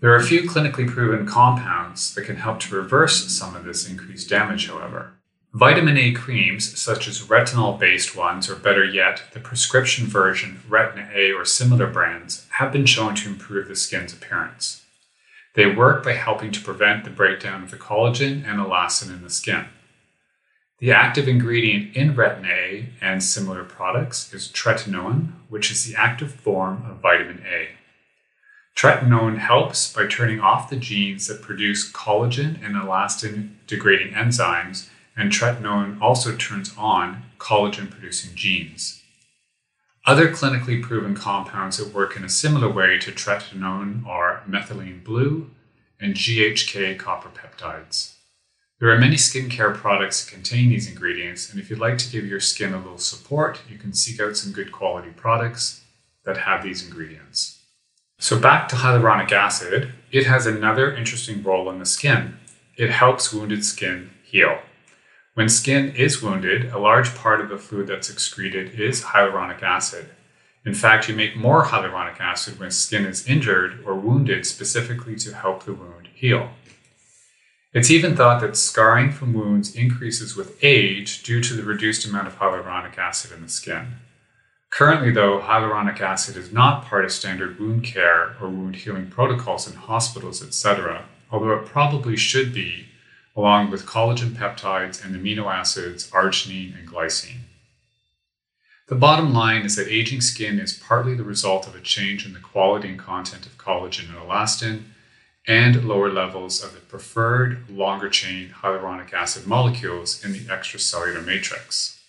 There 0.01 0.11
are 0.13 0.17
a 0.17 0.23
few 0.23 0.43
clinically 0.43 0.87
proven 0.87 1.25
compounds 1.25 2.15
that 2.15 2.25
can 2.25 2.37
help 2.37 2.59
to 2.61 2.75
reverse 2.75 3.35
some 3.35 3.55
of 3.55 3.65
this 3.65 3.89
increased 3.89 4.29
damage, 4.29 4.67
however. 4.67 5.18
Vitamin 5.53 5.97
A 5.97 6.11
creams, 6.11 6.79
such 6.79 7.07
as 7.07 7.21
retinol 7.23 7.79
based 7.79 8.15
ones, 8.15 8.49
or 8.49 8.55
better 8.55 8.83
yet, 8.83 9.23
the 9.33 9.39
prescription 9.39 10.05
version 10.05 10.61
Retin 10.69 11.11
A 11.11 11.31
or 11.31 11.43
similar 11.43 11.87
brands, 11.87 12.45
have 12.51 12.71
been 12.71 12.85
shown 12.85 13.15
to 13.15 13.29
improve 13.29 13.67
the 13.67 13.75
skin's 13.75 14.13
appearance. 14.13 14.85
They 15.55 15.65
work 15.65 16.03
by 16.03 16.13
helping 16.13 16.51
to 16.51 16.61
prevent 16.61 17.03
the 17.03 17.09
breakdown 17.09 17.63
of 17.63 17.71
the 17.71 17.77
collagen 17.77 18.47
and 18.47 18.59
elastin 18.59 19.09
in 19.09 19.23
the 19.23 19.29
skin. 19.31 19.65
The 20.77 20.91
active 20.91 21.27
ingredient 21.27 21.95
in 21.95 22.13
Retin 22.13 22.45
A 22.47 22.89
and 23.01 23.23
similar 23.23 23.63
products 23.63 24.31
is 24.31 24.49
tretinoin, 24.49 25.33
which 25.49 25.71
is 25.71 25.83
the 25.83 25.95
active 25.95 26.31
form 26.31 26.85
of 26.87 27.01
vitamin 27.01 27.43
A. 27.51 27.69
Tretinoin 28.77 29.39
helps 29.39 29.91
by 29.91 30.05
turning 30.05 30.39
off 30.39 30.69
the 30.69 30.77
genes 30.77 31.27
that 31.27 31.41
produce 31.41 31.91
collagen 31.91 32.63
and 32.63 32.75
elastin 32.75 33.55
degrading 33.65 34.13
enzymes, 34.13 34.87
and 35.19 35.31
tretinoin 35.31 36.01
also 36.01 36.35
turns 36.35 36.73
on 36.77 37.23
collagen 37.37 37.91
producing 37.91 38.35
genes. 38.35 39.01
Other 40.05 40.31
clinically 40.31 40.81
proven 40.81 41.13
compounds 41.13 41.77
that 41.77 41.93
work 41.93 42.15
in 42.15 42.23
a 42.23 42.29
similar 42.29 42.71
way 42.71 42.97
to 42.99 43.11
tretinoin 43.11 44.07
are 44.07 44.43
methylene 44.49 45.03
blue 45.03 45.51
and 45.99 46.15
GHK 46.15 46.97
copper 46.97 47.29
peptides. 47.29 48.15
There 48.79 48.89
are 48.89 48.97
many 48.97 49.17
skincare 49.17 49.75
products 49.75 50.23
that 50.23 50.33
contain 50.33 50.69
these 50.69 50.89
ingredients, 50.89 51.51
and 51.51 51.59
if 51.59 51.69
you'd 51.69 51.79
like 51.79 51.97
to 51.97 52.09
give 52.09 52.25
your 52.25 52.39
skin 52.39 52.73
a 52.73 52.77
little 52.77 52.97
support, 52.97 53.59
you 53.69 53.77
can 53.77 53.91
seek 53.91 54.21
out 54.21 54.37
some 54.37 54.53
good 54.53 54.71
quality 54.71 55.09
products 55.09 55.81
that 56.23 56.37
have 56.37 56.63
these 56.63 56.87
ingredients. 56.87 57.61
So, 58.19 58.39
back 58.39 58.69
to 58.69 58.77
hyaluronic 58.77 59.33
acid, 59.33 59.91
it 60.11 60.25
has 60.27 60.45
another 60.45 60.95
interesting 60.95 61.43
role 61.43 61.69
in 61.69 61.79
the 61.79 61.85
skin. 61.85 62.37
It 62.77 62.89
helps 62.89 63.33
wounded 63.33 63.65
skin 63.65 64.11
heal. 64.23 64.59
When 65.39 65.47
skin 65.47 65.95
is 65.95 66.21
wounded, 66.21 66.65
a 66.65 66.77
large 66.77 67.15
part 67.15 67.39
of 67.39 67.47
the 67.47 67.57
fluid 67.57 67.87
that's 67.87 68.09
excreted 68.09 68.77
is 68.77 69.03
hyaluronic 69.03 69.63
acid. 69.63 70.09
In 70.65 70.73
fact, 70.73 71.07
you 71.07 71.15
make 71.15 71.37
more 71.37 71.63
hyaluronic 71.63 72.19
acid 72.19 72.59
when 72.59 72.71
skin 72.71 73.05
is 73.05 73.25
injured 73.25 73.81
or 73.85 73.95
wounded 73.95 74.45
specifically 74.45 75.15
to 75.15 75.33
help 75.33 75.63
the 75.63 75.73
wound 75.73 76.09
heal. 76.13 76.49
It's 77.71 77.89
even 77.89 78.17
thought 78.17 78.41
that 78.41 78.57
scarring 78.57 79.13
from 79.13 79.33
wounds 79.33 79.73
increases 79.73 80.35
with 80.35 80.61
age 80.61 81.23
due 81.23 81.41
to 81.43 81.53
the 81.53 81.63
reduced 81.63 82.05
amount 82.05 82.27
of 82.27 82.37
hyaluronic 82.37 82.97
acid 82.97 83.31
in 83.31 83.41
the 83.41 83.47
skin. 83.47 83.93
Currently, 84.71 85.11
though, 85.11 85.39
hyaluronic 85.39 86.01
acid 86.01 86.35
is 86.35 86.51
not 86.51 86.83
part 86.83 87.05
of 87.05 87.13
standard 87.13 87.61
wound 87.61 87.85
care 87.85 88.35
or 88.41 88.49
wound 88.49 88.75
healing 88.75 89.09
protocols 89.09 89.69
in 89.69 89.77
hospitals, 89.77 90.43
etc., 90.43 91.05
although 91.31 91.53
it 91.53 91.65
probably 91.65 92.17
should 92.17 92.53
be, 92.53 92.87
along 93.35 93.71
with 93.71 93.85
collagen 93.85 94.31
peptides 94.31 95.03
and 95.03 95.15
amino 95.15 95.45
acids 95.45 96.09
arginine 96.11 96.77
and 96.77 96.87
glycine. 96.87 97.41
The 98.87 98.95
bottom 98.95 99.33
line 99.33 99.61
is 99.63 99.75
that 99.75 99.87
aging 99.87 100.21
skin 100.21 100.59
is 100.59 100.73
partly 100.73 101.13
the 101.13 101.23
result 101.23 101.67
of 101.67 101.75
a 101.75 101.81
change 101.81 102.25
in 102.25 102.33
the 102.33 102.39
quality 102.39 102.89
and 102.89 102.99
content 102.99 103.45
of 103.45 103.57
collagen 103.57 104.09
and 104.09 104.17
elastin 104.17 104.83
and 105.47 105.87
lower 105.87 106.11
levels 106.11 106.63
of 106.63 106.73
the 106.73 106.79
preferred 106.79 107.69
longer 107.69 108.09
chain 108.09 108.49
hyaluronic 108.61 109.13
acid 109.13 109.47
molecules 109.47 110.23
in 110.23 110.33
the 110.33 110.39
extracellular 110.39 111.23
matrix. 111.23 111.99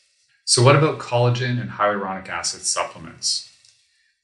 So, 0.44 0.62
what 0.62 0.76
about 0.76 0.98
collagen 0.98 1.60
and 1.60 1.70
hyaluronic 1.70 2.28
acid 2.28 2.62
supplements? 2.62 3.50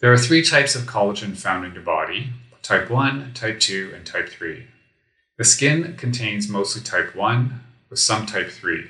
There 0.01 0.13
are 0.13 0.19
three 0.19 0.43
types 0.43 0.75
of 0.75 0.83
collagen 0.83 1.37
found 1.37 1.65
in 1.65 1.73
your 1.73 1.83
body 1.83 2.33
type 2.63 2.91
1, 2.91 3.33
type 3.33 3.61
2, 3.61 3.93
and 3.95 4.05
type 4.05 4.29
3. 4.29 4.67
The 5.39 5.45
skin 5.45 5.97
contains 5.99 6.49
mostly 6.49 6.83
type 6.83 7.15
1, 7.15 7.61
with 7.91 7.99
some 7.99 8.25
type 8.25 8.51
3. 8.51 8.87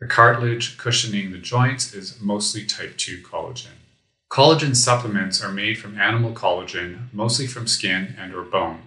The 0.00 0.06
cartilage 0.06 0.76
cushioning 0.76 1.32
the 1.32 1.38
joints 1.38 1.94
is 1.94 2.20
mostly 2.20 2.66
type 2.66 2.98
2 2.98 3.22
collagen. 3.22 3.78
Collagen 4.30 4.76
supplements 4.76 5.42
are 5.42 5.50
made 5.50 5.78
from 5.78 5.98
animal 5.98 6.32
collagen, 6.32 7.08
mostly 7.10 7.46
from 7.46 7.66
skin 7.66 8.14
and 8.18 8.34
or 8.34 8.42
bone. 8.42 8.82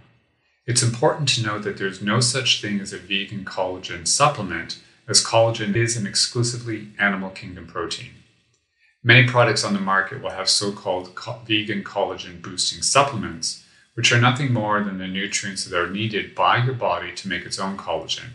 It's 0.68 0.84
important 0.84 1.28
to 1.30 1.44
note 1.44 1.64
that 1.64 1.78
there's 1.78 2.04
no 2.04 2.20
such 2.20 2.62
thing 2.62 2.80
as 2.80 2.94
a 2.94 3.00
vegan 3.00 3.46
collagen 3.46 4.08
supplement, 4.08 4.80
as 5.08 5.24
collagen 5.24 5.76
is 5.76 5.98
an 5.98 6.06
exclusively 6.06 6.90
animal 7.00 7.32
kingdom 7.32 7.66
protein. 7.66 8.12
Many 9.04 9.28
products 9.28 9.64
on 9.64 9.74
the 9.74 9.80
market 9.80 10.22
will 10.22 10.32
have 10.32 10.50
so 10.50 10.72
called 10.72 11.18
vegan 11.48 11.84
collagen 11.84 12.44
boosting 12.44 12.84
supplements, 12.84 13.65
which 13.96 14.12
are 14.12 14.22
nothing 14.22 14.54
more 14.54 14.84
than 14.84 14.98
the 14.98 15.08
nutrients 15.08 15.66
that 15.66 15.78
are 15.78 15.90
needed 15.90 16.36
by 16.36 16.64
your 16.64 16.74
body 16.74 17.12
to 17.14 17.28
make 17.28 17.46
its 17.46 17.60
own 17.60 17.76
collagen. 17.78 18.30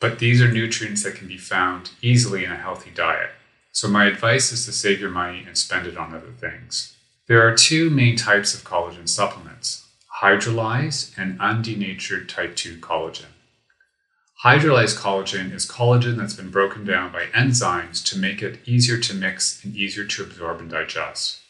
But 0.00 0.18
these 0.18 0.42
are 0.42 0.50
nutrients 0.50 1.04
that 1.04 1.14
can 1.14 1.28
be 1.28 1.38
found 1.38 1.92
easily 2.02 2.44
in 2.44 2.50
a 2.50 2.56
healthy 2.56 2.90
diet. 2.90 3.30
So, 3.70 3.88
my 3.88 4.06
advice 4.06 4.50
is 4.52 4.66
to 4.66 4.72
save 4.72 5.00
your 5.00 5.10
money 5.10 5.44
and 5.46 5.56
spend 5.56 5.86
it 5.86 5.96
on 5.96 6.12
other 6.12 6.32
things. 6.32 6.96
There 7.28 7.46
are 7.46 7.54
two 7.54 7.88
main 7.88 8.16
types 8.16 8.54
of 8.54 8.64
collagen 8.64 9.08
supplements 9.08 9.86
hydrolyzed 10.20 11.18
and 11.18 11.38
undenatured 11.40 12.28
type 12.28 12.54
2 12.54 12.78
collagen. 12.78 13.32
Hydrolyzed 14.44 14.98
collagen 14.98 15.52
is 15.52 15.68
collagen 15.68 16.16
that's 16.16 16.34
been 16.34 16.50
broken 16.50 16.84
down 16.84 17.12
by 17.12 17.26
enzymes 17.26 18.04
to 18.06 18.18
make 18.18 18.42
it 18.42 18.60
easier 18.66 18.98
to 18.98 19.14
mix 19.14 19.64
and 19.64 19.74
easier 19.74 20.04
to 20.04 20.22
absorb 20.22 20.60
and 20.60 20.70
digest. 20.70 21.41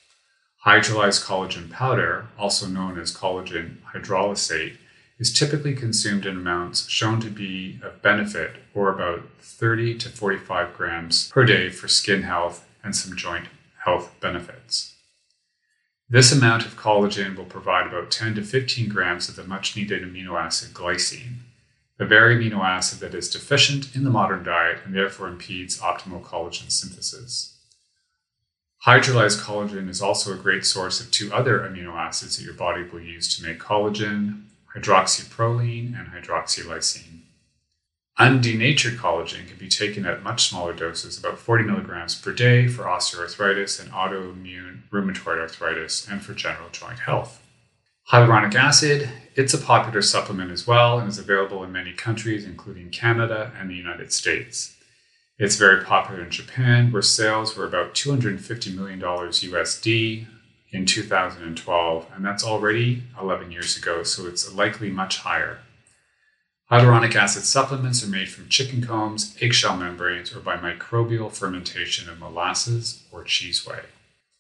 Hydrolyzed 0.65 1.25
collagen 1.25 1.71
powder, 1.71 2.27
also 2.39 2.69
known 2.69 2.97
as 2.97 3.13
collagen 3.13 3.79
hydrolysate, 3.93 4.77
is 5.19 5.33
typically 5.33 5.75
consumed 5.75 6.25
in 6.25 6.37
amounts 6.37 6.89
shown 6.89 7.21
to 7.21 7.31
be 7.31 7.81
of 7.83 8.01
benefit, 8.01 8.57
or 8.73 8.89
about 8.89 9.23
30 9.41 9.99
to 9.99 10.09
45 10.09 10.77
grams 10.77 11.29
per 11.31 11.45
day 11.45 11.69
for 11.69 11.89
skin 11.89 12.23
health 12.23 12.65
and 12.85 12.95
some 12.95 13.17
joint 13.17 13.47
health 13.85 14.15
benefits. 14.21 14.95
This 16.09 16.31
amount 16.31 16.65
of 16.65 16.77
collagen 16.77 17.37
will 17.37 17.45
provide 17.45 17.89
about 17.89 18.13
10 18.13 18.37
to 18.37 18.43
15 18.43 18.89
grams 18.89 19.29
of 19.29 19.35
the 19.35 19.45
much 19.45 19.75
needed 19.75 20.03
amino 20.03 20.39
acid 20.41 20.75
glycine, 20.75 21.39
the 21.99 22.07
very 22.07 22.37
amino 22.37 22.63
acid 22.63 23.01
that 23.01 23.15
is 23.15 23.31
deficient 23.31 23.97
in 23.97 24.05
the 24.05 24.11
modern 24.11 24.45
diet 24.45 24.79
and 24.85 24.95
therefore 24.95 25.27
impedes 25.27 25.81
optimal 25.81 26.23
collagen 26.23 26.71
synthesis. 26.71 27.52
Hydrolyzed 28.87 29.43
collagen 29.43 29.89
is 29.89 30.03
also 30.03 30.33
a 30.33 30.37
great 30.37 30.67
source 30.67 31.01
of 31.01 31.13
two 31.13 31.33
other 31.33 31.61
amino 31.61 31.95
acids 31.95 32.37
that 32.37 32.45
your 32.45 32.55
body 32.55 32.83
will 32.83 33.01
use 33.01 33.35
to 33.37 33.47
make 33.47 33.61
collagen 33.61 34.47
hydroxyproline 34.75 35.97
and 35.97 36.09
hydroxylysine. 36.09 37.21
Undenatured 38.19 38.97
collagen 38.97 39.47
can 39.47 39.57
be 39.57 39.69
taken 39.69 40.05
at 40.05 40.25
much 40.25 40.49
smaller 40.49 40.73
doses, 40.73 41.17
about 41.17 41.39
40 41.39 41.65
milligrams 41.65 42.17
per 42.17 42.33
day, 42.33 42.67
for 42.67 42.83
osteoarthritis 42.83 43.81
and 43.81 43.93
autoimmune 43.93 44.81
rheumatoid 44.91 45.39
arthritis 45.39 46.09
and 46.11 46.23
for 46.23 46.35
general 46.35 46.69
joint 46.73 46.99
health. 47.01 47.41
Hyaluronic 48.11 48.55
acid, 48.57 49.09
it's 49.37 49.55
a 49.55 49.59
popular 49.59 50.03
supplement 50.03 50.51
as 50.51 50.67
well 50.67 50.99
and 50.99 51.09
is 51.09 51.19
available 51.19 51.63
in 51.63 51.71
many 51.71 51.93
countries, 51.93 52.45
including 52.45 52.91
Canada 52.91 53.53
and 53.59 53.71
the 53.71 53.77
United 53.77 54.13
States. 54.13 54.75
It's 55.39 55.57
very 55.57 55.85
popular 55.85 56.23
in 56.23 56.31
Japan, 56.31 56.93
where 56.93 57.03
sales 57.03 57.57
were 57.57 57.65
about 57.65 57.95
$250 57.95 58.75
million 58.77 59.01
USD 59.01 60.27
in 60.71 60.87
2012, 60.87 62.07
and 62.15 62.25
that's 62.25 62.45
already 62.45 63.03
11 63.21 63.51
years 63.51 63.77
ago, 63.77 64.03
so 64.03 64.27
it's 64.27 64.53
likely 64.53 64.91
much 64.91 65.19
higher. 65.19 65.59
Hyaluronic 66.71 67.15
acid 67.15 67.43
supplements 67.43 68.03
are 68.03 68.09
made 68.09 68.31
from 68.31 68.49
chicken 68.49 68.83
combs, 68.83 69.37
eggshell 69.43 69.77
membranes, 69.77 70.35
or 70.35 70.41
by 70.41 70.57
microbial 70.57 71.31
fermentation 71.31 72.09
of 72.09 72.19
molasses 72.19 73.03
or 73.13 73.25
cheese 73.25 73.67
whey. 73.67 73.81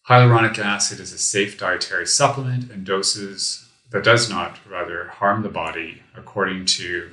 Hyaluronic 0.08 0.58
acid 0.58 0.98
is 0.98 1.12
a 1.12 1.18
safe 1.18 1.58
dietary 1.58 2.06
supplement 2.06 2.70
in 2.70 2.84
doses 2.84 3.68
that 3.90 4.04
does 4.04 4.30
not, 4.30 4.58
rather, 4.68 5.08
harm 5.08 5.42
the 5.42 5.48
body, 5.48 6.02
according 6.16 6.64
to 6.64 7.10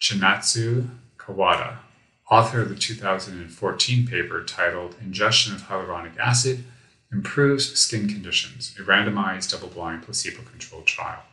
Chinatsu 0.00 0.88
Kawada, 1.18 1.78
author 2.30 2.60
of 2.60 2.68
the 2.68 2.76
2014 2.76 4.06
paper 4.06 4.44
titled 4.44 4.94
Ingestion 5.00 5.54
of 5.54 5.62
Hyaluronic 5.62 6.16
Acid 6.16 6.64
Improves 7.12 7.76
Skin 7.76 8.08
Conditions, 8.08 8.72
a 8.78 8.82
randomized 8.82 9.50
double 9.50 9.68
blind 9.68 10.04
placebo 10.04 10.42
controlled 10.42 10.86
trial. 10.86 11.24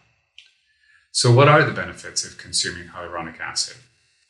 So, 1.12 1.32
what 1.32 1.48
are 1.48 1.64
the 1.64 1.72
benefits 1.72 2.26
of 2.26 2.38
consuming 2.38 2.90
hyaluronic 2.90 3.40
acid? 3.40 3.78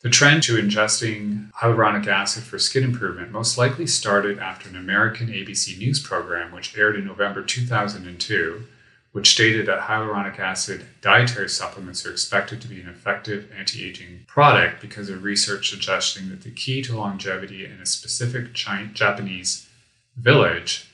The 0.02 0.10
trend 0.10 0.42
to 0.44 0.56
ingesting 0.56 1.50
hyaluronic 1.52 2.06
acid 2.06 2.44
for 2.44 2.58
skin 2.58 2.84
improvement 2.84 3.32
most 3.32 3.58
likely 3.58 3.86
started 3.86 4.38
after 4.38 4.68
an 4.68 4.76
American 4.76 5.28
ABC 5.28 5.76
News 5.78 6.00
program, 6.00 6.52
which 6.52 6.76
aired 6.76 6.96
in 6.96 7.06
November 7.06 7.42
2002, 7.42 8.64
which 9.12 9.30
stated 9.30 9.66
that 9.66 9.82
hyaluronic 9.82 10.38
acid 10.38 10.86
dietary 11.00 11.48
supplements 11.48 12.04
are 12.04 12.12
expected 12.12 12.60
to 12.60 12.68
be 12.68 12.80
an 12.80 12.88
effective 12.88 13.50
anti 13.56 13.84
aging 13.84 14.24
product 14.26 14.80
because 14.80 15.08
of 15.08 15.22
research 15.22 15.70
suggesting 15.70 16.28
that 16.28 16.42
the 16.42 16.50
key 16.50 16.82
to 16.82 16.96
longevity 16.96 17.64
in 17.64 17.80
a 17.80 17.86
specific 17.86 18.52
Japanese 18.52 19.68
village 20.16 20.88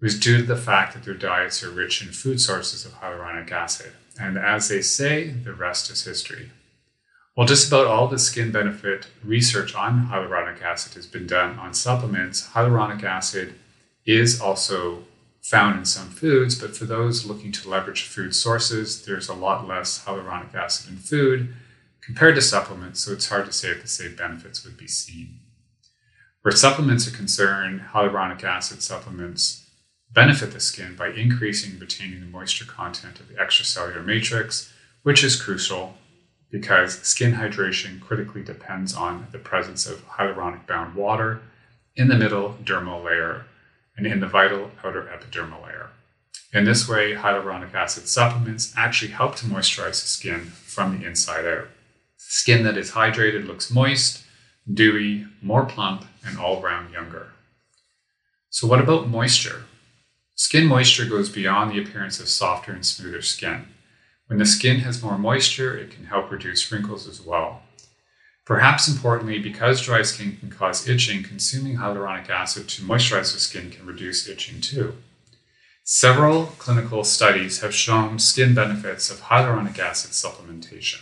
was 0.00 0.18
due 0.18 0.38
to 0.38 0.42
the 0.42 0.56
fact 0.56 0.92
that 0.92 1.04
their 1.04 1.14
diets 1.14 1.62
are 1.62 1.70
rich 1.70 2.02
in 2.02 2.08
food 2.08 2.40
sources 2.40 2.84
of 2.84 2.92
hyaluronic 2.94 3.50
acid. 3.50 3.92
And 4.20 4.36
as 4.36 4.68
they 4.68 4.82
say, 4.82 5.30
the 5.30 5.54
rest 5.54 5.90
is 5.90 6.04
history. 6.04 6.50
While 7.34 7.46
just 7.46 7.68
about 7.68 7.86
all 7.86 8.08
the 8.08 8.18
skin 8.18 8.52
benefit 8.52 9.06
research 9.24 9.74
on 9.74 10.08
hyaluronic 10.08 10.60
acid 10.60 10.94
has 10.94 11.06
been 11.06 11.26
done 11.26 11.58
on 11.58 11.72
supplements, 11.72 12.48
hyaluronic 12.48 13.02
acid 13.04 13.54
is 14.04 14.40
also 14.40 15.04
found 15.42 15.78
in 15.78 15.84
some 15.84 16.08
foods, 16.08 16.54
but 16.54 16.76
for 16.76 16.84
those 16.84 17.26
looking 17.26 17.50
to 17.52 17.68
leverage 17.68 18.04
food 18.04 18.34
sources, 18.34 19.04
there's 19.04 19.28
a 19.28 19.34
lot 19.34 19.66
less 19.66 20.04
hyaluronic 20.04 20.54
acid 20.54 20.92
in 20.92 20.96
food 20.96 21.54
compared 22.00 22.34
to 22.36 22.42
supplements, 22.42 23.00
so 23.00 23.12
it's 23.12 23.28
hard 23.28 23.46
to 23.46 23.52
say 23.52 23.70
if 23.70 23.82
the 23.82 23.88
same 23.88 24.14
benefits 24.14 24.64
would 24.64 24.76
be 24.76 24.86
seen. 24.86 25.40
Where 26.42 26.52
supplements 26.52 27.06
are 27.06 27.16
concerned, 27.16 27.82
hyaluronic 27.92 28.42
acid 28.44 28.82
supplements 28.82 29.68
benefit 30.12 30.52
the 30.52 30.60
skin 30.60 30.94
by 30.94 31.08
increasing 31.08 31.72
and 31.72 31.80
retaining 31.80 32.20
the 32.20 32.26
moisture 32.26 32.64
content 32.64 33.18
of 33.20 33.28
the 33.28 33.34
extracellular 33.34 34.04
matrix, 34.04 34.72
which 35.02 35.24
is 35.24 35.40
crucial 35.40 35.94
because 36.50 36.98
skin 37.00 37.34
hydration 37.34 38.00
critically 38.00 38.42
depends 38.42 38.94
on 38.94 39.26
the 39.32 39.38
presence 39.38 39.86
of 39.86 40.06
hyaluronic 40.06 40.66
bound 40.66 40.94
water 40.94 41.40
in 41.96 42.08
the 42.08 42.16
middle 42.16 42.56
dermal 42.62 43.02
layer 43.02 43.46
and 43.96 44.06
in 44.06 44.20
the 44.20 44.26
vital 44.26 44.70
outer 44.84 45.02
epidermal 45.02 45.62
layer. 45.64 45.90
In 46.52 46.64
this 46.64 46.88
way, 46.88 47.14
hyaluronic 47.14 47.74
acid 47.74 48.08
supplements 48.08 48.74
actually 48.76 49.12
help 49.12 49.36
to 49.36 49.46
moisturize 49.46 50.02
the 50.02 50.08
skin 50.08 50.40
from 50.40 50.98
the 50.98 51.06
inside 51.06 51.46
out. 51.46 51.68
Skin 52.16 52.62
that 52.64 52.76
is 52.76 52.92
hydrated 52.92 53.46
looks 53.46 53.70
moist, 53.70 54.24
dewy, 54.72 55.26
more 55.40 55.64
plump, 55.64 56.04
and 56.24 56.38
all 56.38 56.60
round 56.60 56.92
younger. 56.92 57.32
So, 58.50 58.66
what 58.66 58.80
about 58.80 59.08
moisture? 59.08 59.64
Skin 60.34 60.66
moisture 60.66 61.06
goes 61.06 61.28
beyond 61.30 61.70
the 61.70 61.82
appearance 61.82 62.20
of 62.20 62.28
softer 62.28 62.72
and 62.72 62.84
smoother 62.84 63.22
skin. 63.22 63.66
When 64.26 64.38
the 64.38 64.46
skin 64.46 64.80
has 64.80 65.02
more 65.02 65.18
moisture, 65.18 65.76
it 65.76 65.90
can 65.90 66.06
help 66.06 66.30
reduce 66.30 66.70
wrinkles 66.70 67.08
as 67.08 67.20
well. 67.20 67.62
Perhaps 68.52 68.86
importantly, 68.86 69.38
because 69.38 69.80
dry 69.80 70.02
skin 70.02 70.36
can 70.36 70.50
cause 70.50 70.86
itching, 70.86 71.22
consuming 71.22 71.78
hyaluronic 71.78 72.28
acid 72.28 72.68
to 72.68 72.82
moisturize 72.82 73.32
the 73.32 73.40
skin 73.40 73.70
can 73.70 73.86
reduce 73.86 74.28
itching 74.28 74.60
too. 74.60 74.92
Several 75.84 76.44
clinical 76.58 77.02
studies 77.02 77.62
have 77.62 77.74
shown 77.74 78.18
skin 78.18 78.54
benefits 78.54 79.10
of 79.10 79.22
hyaluronic 79.22 79.78
acid 79.78 80.10
supplementation. 80.10 81.00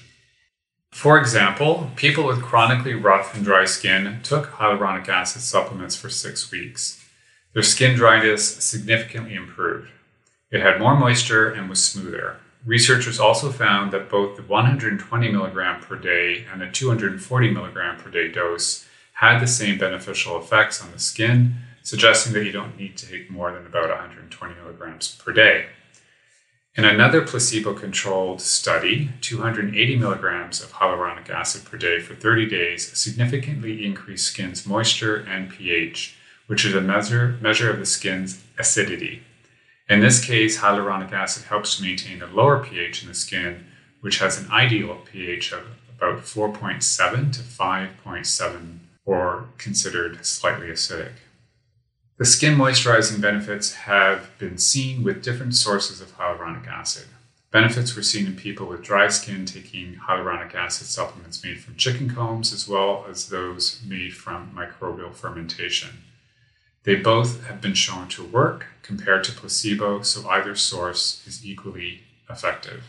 For 0.92 1.18
example, 1.18 1.90
people 1.96 2.24
with 2.24 2.40
chronically 2.40 2.94
rough 2.94 3.34
and 3.34 3.44
dry 3.44 3.64
skin 3.64 4.20
took 4.22 4.52
hyaluronic 4.52 5.08
acid 5.08 5.42
supplements 5.42 5.96
for 5.96 6.08
six 6.08 6.52
weeks. 6.52 7.04
Their 7.52 7.64
skin 7.64 7.96
dryness 7.96 8.62
significantly 8.62 9.34
improved. 9.34 9.90
It 10.52 10.62
had 10.62 10.78
more 10.78 10.96
moisture 10.96 11.50
and 11.50 11.68
was 11.68 11.82
smoother. 11.84 12.36
Researchers 12.66 13.18
also 13.18 13.50
found 13.50 13.92
that 13.92 14.10
both 14.10 14.36
the 14.36 14.42
120 14.42 15.32
milligram 15.32 15.80
per 15.80 15.96
day 15.96 16.44
and 16.52 16.60
the 16.60 16.70
240 16.70 17.50
milligram 17.50 17.96
per 17.96 18.10
day 18.10 18.28
dose 18.30 18.86
had 19.14 19.40
the 19.40 19.46
same 19.46 19.78
beneficial 19.78 20.38
effects 20.38 20.82
on 20.82 20.92
the 20.92 20.98
skin 20.98 21.54
suggesting 21.82 22.32
that 22.34 22.44
you 22.44 22.52
don't 22.52 22.76
need 22.78 22.96
to 22.98 23.06
take 23.06 23.30
more 23.30 23.52
than 23.52 23.66
about 23.66 23.88
120 23.88 24.54
milligrams 24.54 25.16
per 25.16 25.32
day. 25.32 25.66
In 26.76 26.84
another 26.84 27.22
placebo 27.22 27.74
controlled 27.74 28.40
study, 28.40 29.10
280 29.22 29.96
milligrams 29.96 30.62
of 30.62 30.72
hyaluronic 30.72 31.28
acid 31.28 31.64
per 31.64 31.76
day 31.76 31.98
for 31.98 32.14
30 32.14 32.48
days 32.48 32.96
significantly 32.96 33.84
increased 33.84 34.26
skin's 34.26 34.66
moisture 34.66 35.16
and 35.16 35.50
pH, 35.50 36.16
which 36.46 36.64
is 36.64 36.74
a 36.74 36.80
measure, 36.80 37.38
measure 37.40 37.70
of 37.70 37.78
the 37.78 37.86
skin's 37.86 38.44
acidity. 38.58 39.22
In 39.90 39.98
this 39.98 40.24
case, 40.24 40.60
hyaluronic 40.60 41.10
acid 41.10 41.46
helps 41.46 41.76
to 41.76 41.82
maintain 41.82 42.22
a 42.22 42.26
lower 42.26 42.64
pH 42.64 43.02
in 43.02 43.08
the 43.08 43.14
skin, 43.14 43.66
which 44.00 44.20
has 44.20 44.38
an 44.38 44.48
ideal 44.48 44.96
pH 45.04 45.50
of 45.50 45.66
about 45.98 46.20
4.7 46.20 47.32
to 47.32 47.40
5.7 47.40 48.78
or 49.04 49.46
considered 49.58 50.24
slightly 50.24 50.68
acidic. 50.68 51.14
The 52.18 52.24
skin 52.24 52.56
moisturizing 52.56 53.20
benefits 53.20 53.74
have 53.74 54.30
been 54.38 54.58
seen 54.58 55.02
with 55.02 55.24
different 55.24 55.56
sources 55.56 56.00
of 56.00 56.16
hyaluronic 56.16 56.68
acid. 56.68 57.06
Benefits 57.50 57.96
were 57.96 58.04
seen 58.04 58.26
in 58.26 58.36
people 58.36 58.66
with 58.66 58.84
dry 58.84 59.08
skin 59.08 59.44
taking 59.44 59.96
hyaluronic 59.96 60.54
acid 60.54 60.86
supplements 60.86 61.42
made 61.42 61.58
from 61.58 61.74
chicken 61.74 62.08
combs, 62.08 62.52
as 62.52 62.68
well 62.68 63.06
as 63.10 63.28
those 63.28 63.80
made 63.84 64.14
from 64.14 64.52
microbial 64.54 65.12
fermentation. 65.12 66.04
They 66.84 66.96
both 66.96 67.44
have 67.46 67.60
been 67.60 67.74
shown 67.74 68.08
to 68.08 68.24
work 68.24 68.66
compared 68.82 69.24
to 69.24 69.32
placebo, 69.32 70.02
so 70.02 70.28
either 70.28 70.54
source 70.54 71.22
is 71.26 71.44
equally 71.44 72.02
effective. 72.28 72.84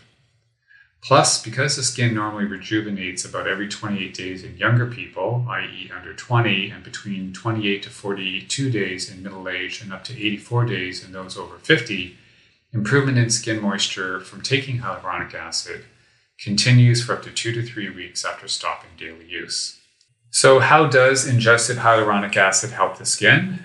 Plus, 1.04 1.42
because 1.42 1.76
the 1.76 1.84
skin 1.84 2.14
normally 2.14 2.46
rejuvenates 2.46 3.26
about 3.26 3.48
every 3.48 3.68
28 3.68 4.14
days 4.14 4.44
in 4.44 4.58
younger 4.58 4.86
people, 4.86 5.46
i.e., 5.50 5.92
under 5.96 6.14
20, 6.14 6.70
and 6.70 6.84
between 6.84 7.34
28 7.34 7.84
to 7.84 7.90
42 7.90 8.70
days 8.70 9.12
in 9.12 9.24
middle 9.24 9.50
age 9.50 9.82
and 9.82 9.92
up 9.92 10.04
to 10.04 10.14
84 10.14 10.66
days 10.66 11.04
in 11.04 11.12
those 11.12 11.38
over 11.38 11.58
50, 11.58 12.16
improvement 12.72 13.18
in 13.18 13.32
skin 13.32 13.60
moisture 13.60 14.20
from 14.20 14.42
taking 14.42 14.80
hyaluronic 14.80 15.34
acid 15.34 15.86
continues 16.40 17.04
for 17.04 17.14
up 17.14 17.24
to 17.24 17.32
two 17.32 17.52
to 17.52 17.64
three 17.64 17.90
weeks 17.90 18.24
after 18.24 18.48
stopping 18.48 18.92
daily 18.98 19.26
use. 19.26 19.80
So, 20.30 20.60
how 20.60 20.88
does 20.88 21.28
ingested 21.28 21.78
hyaluronic 21.78 22.38
acid 22.38 22.72
help 22.72 22.98
the 22.98 23.06
skin? 23.06 23.60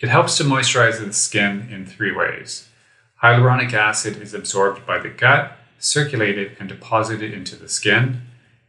It 0.00 0.08
helps 0.08 0.38
to 0.38 0.44
moisturize 0.44 1.04
the 1.04 1.12
skin 1.12 1.68
in 1.70 1.84
three 1.84 2.10
ways. 2.10 2.68
Hyaluronic 3.22 3.74
acid 3.74 4.16
is 4.22 4.32
absorbed 4.32 4.86
by 4.86 4.98
the 4.98 5.10
gut 5.10 5.58
circulated 5.78 6.56
and 6.58 6.68
deposited 6.68 7.34
into 7.34 7.54
the 7.54 7.68
skin. 7.68 8.22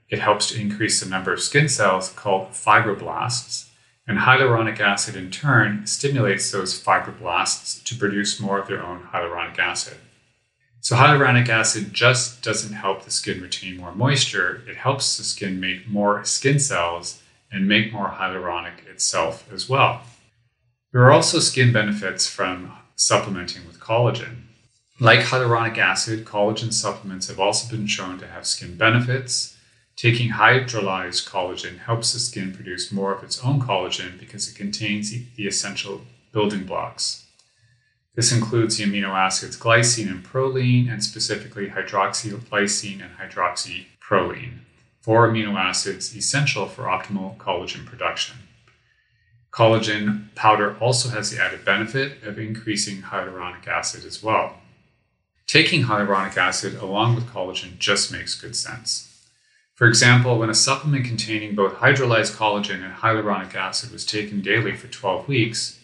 It 0.10 0.20
helps 0.20 0.48
to 0.48 0.60
increase 0.60 1.00
the 1.00 1.10
number 1.10 1.32
of 1.32 1.42
skin 1.42 1.70
cells 1.70 2.10
called 2.10 2.52
fibroblasts, 2.52 3.70
and 4.06 4.20
hyaluronic 4.20 4.82
acid 4.82 5.16
in 5.16 5.32
turn 5.32 5.88
stimulates 5.88 6.52
those 6.52 6.78
fibroblasts 6.78 7.82
to 7.86 7.96
produce 7.96 8.40
more 8.40 8.60
of 8.60 8.68
their 8.68 8.84
own 8.84 9.08
hyaluronic 9.14 9.58
acid. 9.58 9.98
So, 10.82 10.98
hyaluronic 10.98 11.48
acid 11.48 11.94
just 11.94 12.42
doesn't 12.42 12.74
help 12.74 13.04
the 13.04 13.12
skin 13.12 13.42
retain 13.42 13.78
more 13.78 13.96
moisture, 13.96 14.64
it 14.68 14.76
helps 14.76 15.16
the 15.16 15.24
skin 15.24 15.62
make 15.62 15.88
more 15.88 16.26
skin 16.26 16.60
cells 16.60 17.22
and 17.52 17.68
make 17.68 17.94
more 17.94 18.10
hyaluronic 18.10 18.86
itself 18.90 19.50
as 19.54 19.70
well. 19.70 20.02
There 20.92 21.06
are 21.06 21.12
also 21.12 21.40
skin 21.40 21.72
benefits 21.72 22.28
from 22.28 22.74
supplementing 22.98 23.66
with 23.66 23.80
collagen. 23.80 24.42
Like 25.00 25.22
hyaluronic 25.22 25.78
acid, 25.78 26.26
collagen 26.26 26.74
supplements 26.74 27.30
have 27.30 27.40
also 27.40 27.74
been 27.74 27.88
shown 27.88 28.20
to 28.20 28.28
have 28.28 28.46
skin 28.46 28.76
benefits. 28.76 29.56
Taking 29.96 30.32
hydrolyzed 30.32 31.30
collagen 31.30 31.80
helps 31.80 32.12
the 32.12 32.20
skin 32.20 32.54
produce 32.54 32.92
more 32.92 33.14
of 33.14 33.24
its 33.24 33.42
own 33.42 33.62
collagen 33.62 34.20
because 34.20 34.50
it 34.50 34.56
contains 34.56 35.12
the 35.12 35.48
essential 35.48 36.02
building 36.34 36.66
blocks. 36.66 37.26
This 38.16 38.34
includes 38.34 38.76
the 38.76 38.84
amino 38.84 39.12
acids 39.12 39.58
glycine 39.58 40.12
and 40.12 40.26
proline, 40.26 40.92
and 40.92 41.02
specifically 41.02 41.70
hydroxylysine 41.70 43.02
and 43.02 43.18
hydroxyproline, 43.18 44.60
four 45.00 45.30
amino 45.30 45.56
acids 45.56 46.14
essential 46.14 46.68
for 46.68 46.84
optimal 46.84 47.38
collagen 47.38 47.86
production. 47.86 48.36
Collagen 49.52 50.34
powder 50.34 50.78
also 50.80 51.10
has 51.10 51.30
the 51.30 51.42
added 51.42 51.66
benefit 51.66 52.24
of 52.24 52.40
increasing 52.40 53.02
hyaluronic 53.02 53.68
acid 53.68 54.06
as 54.06 54.24
well. 54.24 54.56
Taking 55.46 55.84
hyaluronic 55.84 56.38
acid 56.38 56.76
along 56.76 57.16
with 57.16 57.28
collagen 57.28 57.78
just 57.78 58.14
makes 58.14 58.40
good 58.40 58.56
sense. 58.56 59.10
For 59.76 59.88
example, 59.88 60.38
when 60.40 60.50
a 60.50 60.54
supplement 60.54 61.06
containing 61.06 61.56
both 61.56 61.74
hydrolyzed 61.74 62.38
collagen 62.38 62.82
and 62.82 62.94
hyaluronic 62.94 63.54
acid 63.54 63.92
was 63.92 64.06
taken 64.06 64.40
daily 64.40 64.74
for 64.74 64.88
12 64.88 65.28
weeks, 65.28 65.80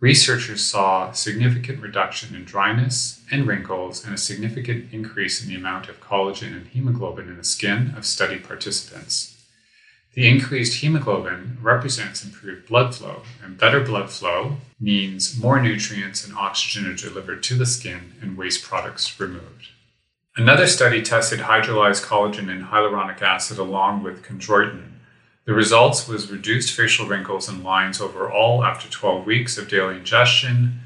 researchers 0.00 0.66
saw 0.66 1.12
significant 1.12 1.80
reduction 1.80 2.34
in 2.34 2.44
dryness 2.44 3.24
and 3.30 3.46
wrinkles 3.46 4.04
and 4.04 4.14
a 4.14 4.18
significant 4.18 4.92
increase 4.92 5.42
in 5.42 5.48
the 5.48 5.56
amount 5.56 5.88
of 5.88 6.00
collagen 6.00 6.54
and 6.54 6.66
hemoglobin 6.66 7.28
in 7.28 7.38
the 7.38 7.44
skin 7.44 7.94
of 7.96 8.04
study 8.04 8.38
participants. 8.38 9.37
The 10.18 10.26
increased 10.26 10.80
hemoglobin 10.80 11.58
represents 11.62 12.24
improved 12.24 12.66
blood 12.66 12.92
flow, 12.92 13.22
and 13.40 13.56
better 13.56 13.78
blood 13.78 14.10
flow 14.10 14.56
means 14.80 15.38
more 15.38 15.62
nutrients 15.62 16.26
and 16.26 16.36
oxygen 16.36 16.90
are 16.90 16.94
delivered 16.96 17.40
to 17.44 17.54
the 17.54 17.64
skin 17.64 18.14
and 18.20 18.36
waste 18.36 18.64
products 18.64 19.20
removed. 19.20 19.68
Another 20.34 20.66
study 20.66 21.02
tested 21.02 21.38
hydrolyzed 21.38 22.04
collagen 22.04 22.50
and 22.50 22.64
hyaluronic 22.64 23.22
acid 23.22 23.58
along 23.58 24.02
with 24.02 24.24
chondroitin. 24.24 24.94
The 25.44 25.54
results 25.54 26.08
was 26.08 26.32
reduced 26.32 26.74
facial 26.74 27.06
wrinkles 27.06 27.48
and 27.48 27.62
lines 27.62 28.00
overall 28.00 28.64
after 28.64 28.90
12 28.90 29.24
weeks 29.24 29.56
of 29.56 29.68
daily 29.68 29.98
ingestion, 29.98 30.80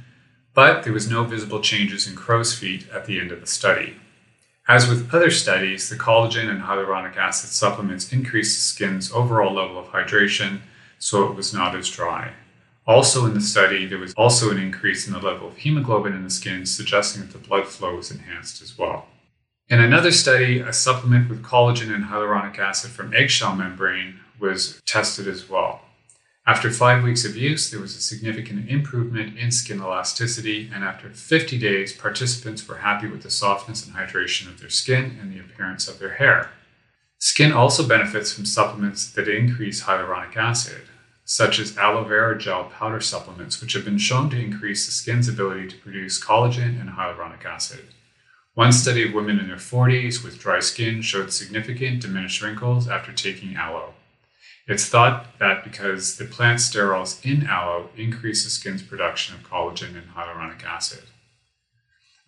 but 0.52 0.82
there 0.82 0.92
was 0.92 1.08
no 1.08 1.24
visible 1.24 1.60
changes 1.62 2.06
in 2.06 2.16
crow's 2.16 2.54
feet 2.54 2.86
at 2.90 3.06
the 3.06 3.18
end 3.18 3.32
of 3.32 3.40
the 3.40 3.46
study. 3.46 3.96
As 4.68 4.88
with 4.88 5.12
other 5.12 5.30
studies, 5.30 5.88
the 5.88 5.96
collagen 5.96 6.48
and 6.48 6.62
hyaluronic 6.62 7.16
acid 7.16 7.50
supplements 7.50 8.12
increased 8.12 8.56
the 8.56 8.62
skin's 8.62 9.10
overall 9.12 9.52
level 9.52 9.78
of 9.78 9.88
hydration, 9.88 10.60
so 10.98 11.26
it 11.26 11.34
was 11.34 11.52
not 11.52 11.74
as 11.74 11.90
dry. 11.90 12.32
Also 12.86 13.26
in 13.26 13.34
the 13.34 13.40
study, 13.40 13.86
there 13.86 13.98
was 13.98 14.14
also 14.14 14.50
an 14.50 14.58
increase 14.58 15.06
in 15.06 15.12
the 15.12 15.18
level 15.18 15.48
of 15.48 15.56
hemoglobin 15.56 16.14
in 16.14 16.22
the 16.22 16.30
skin, 16.30 16.64
suggesting 16.64 17.22
that 17.22 17.32
the 17.32 17.38
blood 17.38 17.66
flow 17.66 17.96
was 17.96 18.10
enhanced 18.10 18.62
as 18.62 18.78
well. 18.78 19.06
In 19.68 19.80
another 19.80 20.12
study, 20.12 20.60
a 20.60 20.72
supplement 20.72 21.28
with 21.28 21.42
collagen 21.42 21.92
and 21.92 22.04
hyaluronic 22.04 22.58
acid 22.58 22.90
from 22.90 23.14
eggshell 23.14 23.56
membrane 23.56 24.20
was 24.38 24.80
tested 24.86 25.26
as 25.26 25.48
well. 25.48 25.80
After 26.44 26.72
five 26.72 27.04
weeks 27.04 27.24
of 27.24 27.36
use, 27.36 27.70
there 27.70 27.80
was 27.80 27.94
a 27.96 28.00
significant 28.00 28.68
improvement 28.68 29.38
in 29.38 29.52
skin 29.52 29.78
elasticity, 29.78 30.68
and 30.74 30.82
after 30.82 31.08
50 31.08 31.56
days, 31.56 31.92
participants 31.92 32.66
were 32.66 32.78
happy 32.78 33.06
with 33.06 33.22
the 33.22 33.30
softness 33.30 33.86
and 33.86 33.94
hydration 33.94 34.48
of 34.48 34.58
their 34.58 34.68
skin 34.68 35.18
and 35.20 35.32
the 35.32 35.38
appearance 35.38 35.86
of 35.86 36.00
their 36.00 36.14
hair. 36.14 36.50
Skin 37.18 37.52
also 37.52 37.86
benefits 37.86 38.32
from 38.32 38.44
supplements 38.44 39.08
that 39.12 39.28
increase 39.28 39.84
hyaluronic 39.84 40.36
acid. 40.36 40.82
such 41.24 41.60
as 41.60 41.78
aloe 41.78 42.02
vera 42.02 42.36
gel 42.36 42.64
powder 42.64 43.00
supplements, 43.00 43.60
which 43.60 43.74
have 43.74 43.84
been 43.84 43.96
shown 43.96 44.28
to 44.28 44.36
increase 44.38 44.84
the 44.84 44.92
skin's 44.92 45.28
ability 45.28 45.68
to 45.68 45.78
produce 45.78 46.22
collagen 46.22 46.80
and 46.80 46.90
hyaluronic 46.90 47.44
acid. 47.44 47.84
One 48.54 48.72
study 48.72 49.06
of 49.06 49.14
women 49.14 49.38
in 49.38 49.46
their 49.46 49.56
40s 49.56 50.24
with 50.24 50.40
dry 50.40 50.58
skin 50.58 51.00
showed 51.00 51.32
significant 51.32 52.02
diminished 52.02 52.42
wrinkles 52.42 52.88
after 52.88 53.12
taking 53.12 53.54
aloe. 53.54 53.94
It's 54.66 54.86
thought 54.86 55.38
that 55.38 55.64
because 55.64 56.16
the 56.16 56.24
plant 56.24 56.60
sterols 56.60 57.24
in 57.24 57.46
aloe 57.46 57.90
increase 57.96 58.44
the 58.44 58.50
skin's 58.50 58.82
production 58.82 59.34
of 59.34 59.42
collagen 59.42 59.96
and 59.96 60.10
hyaluronic 60.14 60.64
acid. 60.64 61.04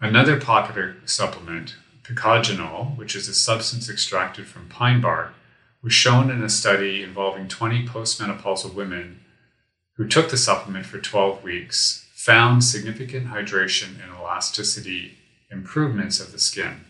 Another 0.00 0.40
popular 0.40 0.96
supplement, 1.04 1.76
Pycnogenol, 2.02 2.96
which 2.96 3.14
is 3.14 3.28
a 3.28 3.34
substance 3.34 3.88
extracted 3.88 4.46
from 4.46 4.68
pine 4.68 5.00
bark, 5.00 5.32
was 5.82 5.92
shown 5.92 6.30
in 6.30 6.42
a 6.42 6.48
study 6.48 7.02
involving 7.02 7.46
20 7.46 7.86
postmenopausal 7.86 8.74
women 8.74 9.20
who 9.96 10.08
took 10.08 10.30
the 10.30 10.36
supplement 10.36 10.86
for 10.86 10.98
12 10.98 11.44
weeks, 11.44 12.08
found 12.14 12.64
significant 12.64 13.28
hydration 13.28 14.02
and 14.02 14.12
elasticity 14.18 15.18
improvements 15.50 16.20
of 16.20 16.32
the 16.32 16.38
skin. 16.38 16.80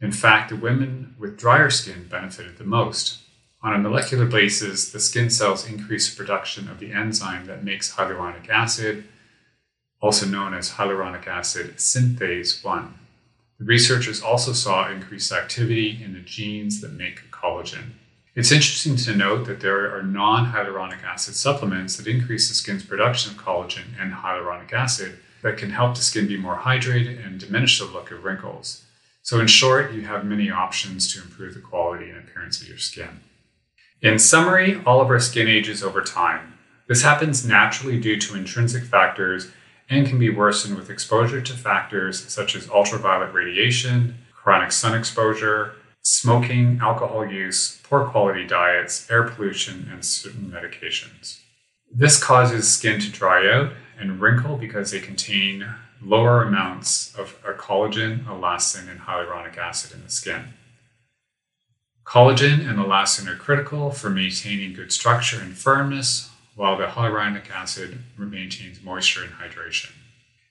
In 0.00 0.12
fact, 0.12 0.50
the 0.50 0.56
women 0.56 1.14
with 1.18 1.38
drier 1.38 1.70
skin 1.70 2.06
benefited 2.08 2.56
the 2.56 2.64
most. 2.64 3.18
On 3.62 3.74
a 3.74 3.78
molecular 3.78 4.24
basis, 4.24 4.90
the 4.90 4.98
skin 4.98 5.28
cells 5.28 5.68
increase 5.68 6.14
production 6.14 6.70
of 6.70 6.78
the 6.78 6.92
enzyme 6.92 7.44
that 7.44 7.62
makes 7.62 7.94
hyaluronic 7.94 8.48
acid, 8.48 9.04
also 10.00 10.24
known 10.24 10.54
as 10.54 10.72
hyaluronic 10.72 11.26
acid 11.26 11.76
synthase 11.76 12.64
1. 12.64 12.94
The 13.58 13.66
researchers 13.66 14.22
also 14.22 14.54
saw 14.54 14.90
increased 14.90 15.30
activity 15.30 16.02
in 16.02 16.14
the 16.14 16.20
genes 16.20 16.80
that 16.80 16.92
make 16.92 17.30
collagen. 17.30 17.90
It's 18.34 18.50
interesting 18.50 18.96
to 18.96 19.14
note 19.14 19.46
that 19.46 19.60
there 19.60 19.94
are 19.94 20.02
non 20.02 20.52
hyaluronic 20.52 21.02
acid 21.04 21.34
supplements 21.34 21.96
that 21.96 22.06
increase 22.06 22.48
the 22.48 22.54
skin's 22.54 22.82
production 22.82 23.32
of 23.32 23.38
collagen 23.38 24.00
and 24.00 24.14
hyaluronic 24.14 24.72
acid 24.72 25.18
that 25.42 25.58
can 25.58 25.68
help 25.68 25.96
the 25.96 26.02
skin 26.02 26.26
be 26.26 26.38
more 26.38 26.56
hydrated 26.56 27.22
and 27.26 27.38
diminish 27.38 27.78
the 27.78 27.84
look 27.84 28.10
of 28.10 28.24
wrinkles. 28.24 28.84
So, 29.22 29.38
in 29.38 29.48
short, 29.48 29.92
you 29.92 30.02
have 30.02 30.24
many 30.24 30.50
options 30.50 31.12
to 31.12 31.20
improve 31.20 31.52
the 31.52 31.60
quality 31.60 32.08
and 32.08 32.18
appearance 32.18 32.62
of 32.62 32.68
your 32.68 32.78
skin. 32.78 33.20
In 34.02 34.18
summary, 34.18 34.80
all 34.86 35.02
of 35.02 35.08
our 35.08 35.20
skin 35.20 35.46
ages 35.46 35.82
over 35.82 36.00
time. 36.00 36.54
This 36.86 37.02
happens 37.02 37.46
naturally 37.46 38.00
due 38.00 38.18
to 38.18 38.34
intrinsic 38.34 38.84
factors 38.84 39.50
and 39.90 40.06
can 40.06 40.18
be 40.18 40.30
worsened 40.30 40.78
with 40.78 40.88
exposure 40.88 41.42
to 41.42 41.52
factors 41.52 42.24
such 42.32 42.56
as 42.56 42.70
ultraviolet 42.70 43.34
radiation, 43.34 44.16
chronic 44.32 44.72
sun 44.72 44.96
exposure, 44.96 45.74
smoking, 46.00 46.78
alcohol 46.80 47.26
use, 47.26 47.78
poor 47.82 48.06
quality 48.06 48.46
diets, 48.46 49.10
air 49.10 49.24
pollution, 49.24 49.90
and 49.92 50.02
certain 50.02 50.50
medications. 50.50 51.40
This 51.92 52.22
causes 52.22 52.72
skin 52.72 53.00
to 53.00 53.10
dry 53.10 53.52
out 53.52 53.72
and 53.98 54.18
wrinkle 54.18 54.56
because 54.56 54.92
they 54.92 55.00
contain 55.00 55.74
lower 56.02 56.42
amounts 56.42 57.14
of 57.16 57.38
collagen, 57.58 58.24
elastin, 58.24 58.88
and 58.88 59.00
hyaluronic 59.00 59.58
acid 59.58 59.92
in 59.92 60.02
the 60.02 60.10
skin. 60.10 60.54
Collagen 62.04 62.68
and 62.68 62.78
elastin 62.78 63.28
are 63.28 63.36
critical 63.36 63.90
for 63.90 64.10
maintaining 64.10 64.72
good 64.72 64.90
structure 64.92 65.40
and 65.40 65.56
firmness, 65.56 66.30
while 66.56 66.76
the 66.76 66.86
hyaluronic 66.86 67.48
acid 67.50 67.98
maintains 68.18 68.82
moisture 68.82 69.22
and 69.22 69.34
hydration. 69.34 69.92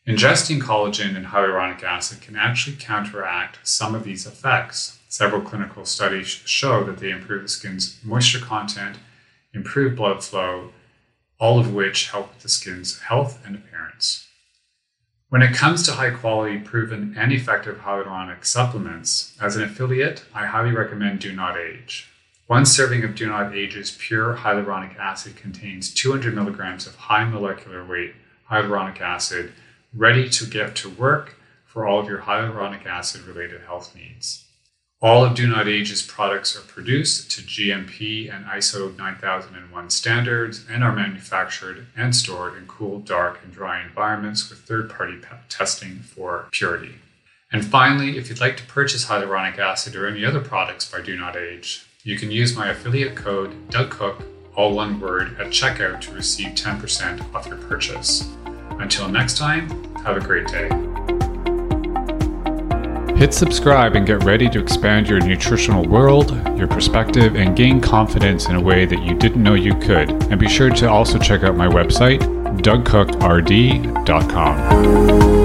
Ingesting 0.08 0.62
collagen 0.62 1.16
and 1.16 1.28
hyaluronic 1.28 1.84
acid 1.84 2.22
can 2.22 2.36
actually 2.36 2.78
counteract 2.78 3.60
some 3.68 3.94
of 3.94 4.04
these 4.04 4.26
effects. 4.26 4.98
Several 5.10 5.42
clinical 5.42 5.86
studies 5.86 6.28
show 6.28 6.84
that 6.86 6.98
they 6.98 7.12
improve 7.12 7.44
the 7.44 7.50
skin's 7.50 8.00
moisture 8.04 8.40
content, 8.40 8.98
improve 9.54 9.96
blood 9.96 10.24
flow, 10.24 10.72
all 11.40 11.60
of 11.60 11.74
which 11.74 12.10
help 12.10 12.40
the 12.40 12.50
skin's 12.50 13.00
health 13.00 13.46
and 13.46 13.56
appearance. 13.56 14.29
When 15.30 15.44
it 15.44 15.54
comes 15.54 15.84
to 15.84 15.92
high 15.92 16.10
quality, 16.10 16.58
proven, 16.58 17.14
and 17.16 17.32
effective 17.32 17.82
hyaluronic 17.82 18.44
supplements, 18.44 19.38
as 19.40 19.56
an 19.56 19.62
affiliate, 19.62 20.24
I 20.34 20.48
highly 20.48 20.72
recommend 20.72 21.20
Do 21.20 21.32
Not 21.32 21.56
Age. 21.56 22.10
One 22.48 22.66
serving 22.66 23.04
of 23.04 23.14
Do 23.14 23.28
Not 23.28 23.54
Age's 23.54 23.96
pure 23.96 24.38
hyaluronic 24.38 24.98
acid 24.98 25.36
contains 25.36 25.94
200 25.94 26.34
milligrams 26.34 26.88
of 26.88 26.96
high 26.96 27.26
molecular 27.26 27.86
weight 27.86 28.16
hyaluronic 28.50 29.02
acid 29.02 29.54
ready 29.94 30.28
to 30.30 30.48
get 30.48 30.76
to 30.78 30.90
work 30.90 31.36
for 31.64 31.86
all 31.86 32.00
of 32.00 32.08
your 32.08 32.22
hyaluronic 32.22 32.88
acid 32.88 33.22
related 33.22 33.62
health 33.62 33.96
needs. 33.96 34.46
All 35.02 35.24
of 35.24 35.34
Do 35.34 35.48
Not 35.48 35.70
Age's 35.70 36.02
products 36.02 36.58
are 36.58 36.62
produced 36.62 37.32
to 37.32 37.42
GMP 37.42 38.30
and 38.34 38.46
ISO 38.46 38.98
9001 38.98 39.90
standards 39.92 40.66
and 40.70 40.84
are 40.84 40.92
manufactured 40.92 41.88
and 41.96 42.14
stored 42.14 42.58
in 42.58 42.68
cool, 42.68 43.00
dark, 43.00 43.40
and 43.42 43.54
dry 43.54 43.82
environments 43.82 44.50
with 44.50 44.60
third 44.60 44.90
party 44.90 45.18
testing 45.48 46.00
for 46.00 46.50
purity. 46.52 46.96
And 47.50 47.66
finally, 47.66 48.18
if 48.18 48.28
you'd 48.28 48.42
like 48.42 48.58
to 48.58 48.66
purchase 48.66 49.06
hyaluronic 49.06 49.58
acid 49.58 49.96
or 49.96 50.06
any 50.06 50.26
other 50.26 50.42
products 50.42 50.92
by 50.92 51.00
Do 51.00 51.18
Not 51.18 51.38
Age, 51.38 51.86
you 52.04 52.18
can 52.18 52.30
use 52.30 52.58
my 52.58 52.68
affiliate 52.70 53.16
code 53.16 53.70
DougCook, 53.70 54.22
all 54.54 54.76
one 54.76 55.00
word, 55.00 55.40
at 55.40 55.48
checkout 55.48 56.02
to 56.02 56.12
receive 56.12 56.56
10% 56.56 57.34
off 57.34 57.48
your 57.48 57.56
purchase. 57.56 58.30
Until 58.72 59.08
next 59.08 59.38
time, 59.38 59.96
have 60.04 60.18
a 60.18 60.20
great 60.20 60.48
day. 60.48 61.19
Hit 63.20 63.34
subscribe 63.34 63.98
and 63.98 64.08
get 64.08 64.24
ready 64.24 64.50
to 64.50 64.62
expand 64.62 65.10
your 65.10 65.20
nutritional 65.20 65.86
world, 65.86 66.32
your 66.58 66.70
perspective, 66.70 67.36
and 67.36 67.54
gain 67.54 67.82
confidence 67.82 68.48
in 68.48 68.56
a 68.56 68.62
way 68.62 68.86
that 68.86 69.04
you 69.04 69.14
didn't 69.14 69.44
know 69.44 69.56
you 69.56 69.76
could. 69.76 70.10
And 70.32 70.40
be 70.40 70.48
sure 70.48 70.70
to 70.70 70.90
also 70.90 71.20
check 71.20 71.44
out 71.44 71.58
my 71.58 71.68
website, 71.68 72.22
dougcookrd.com. 72.62 75.39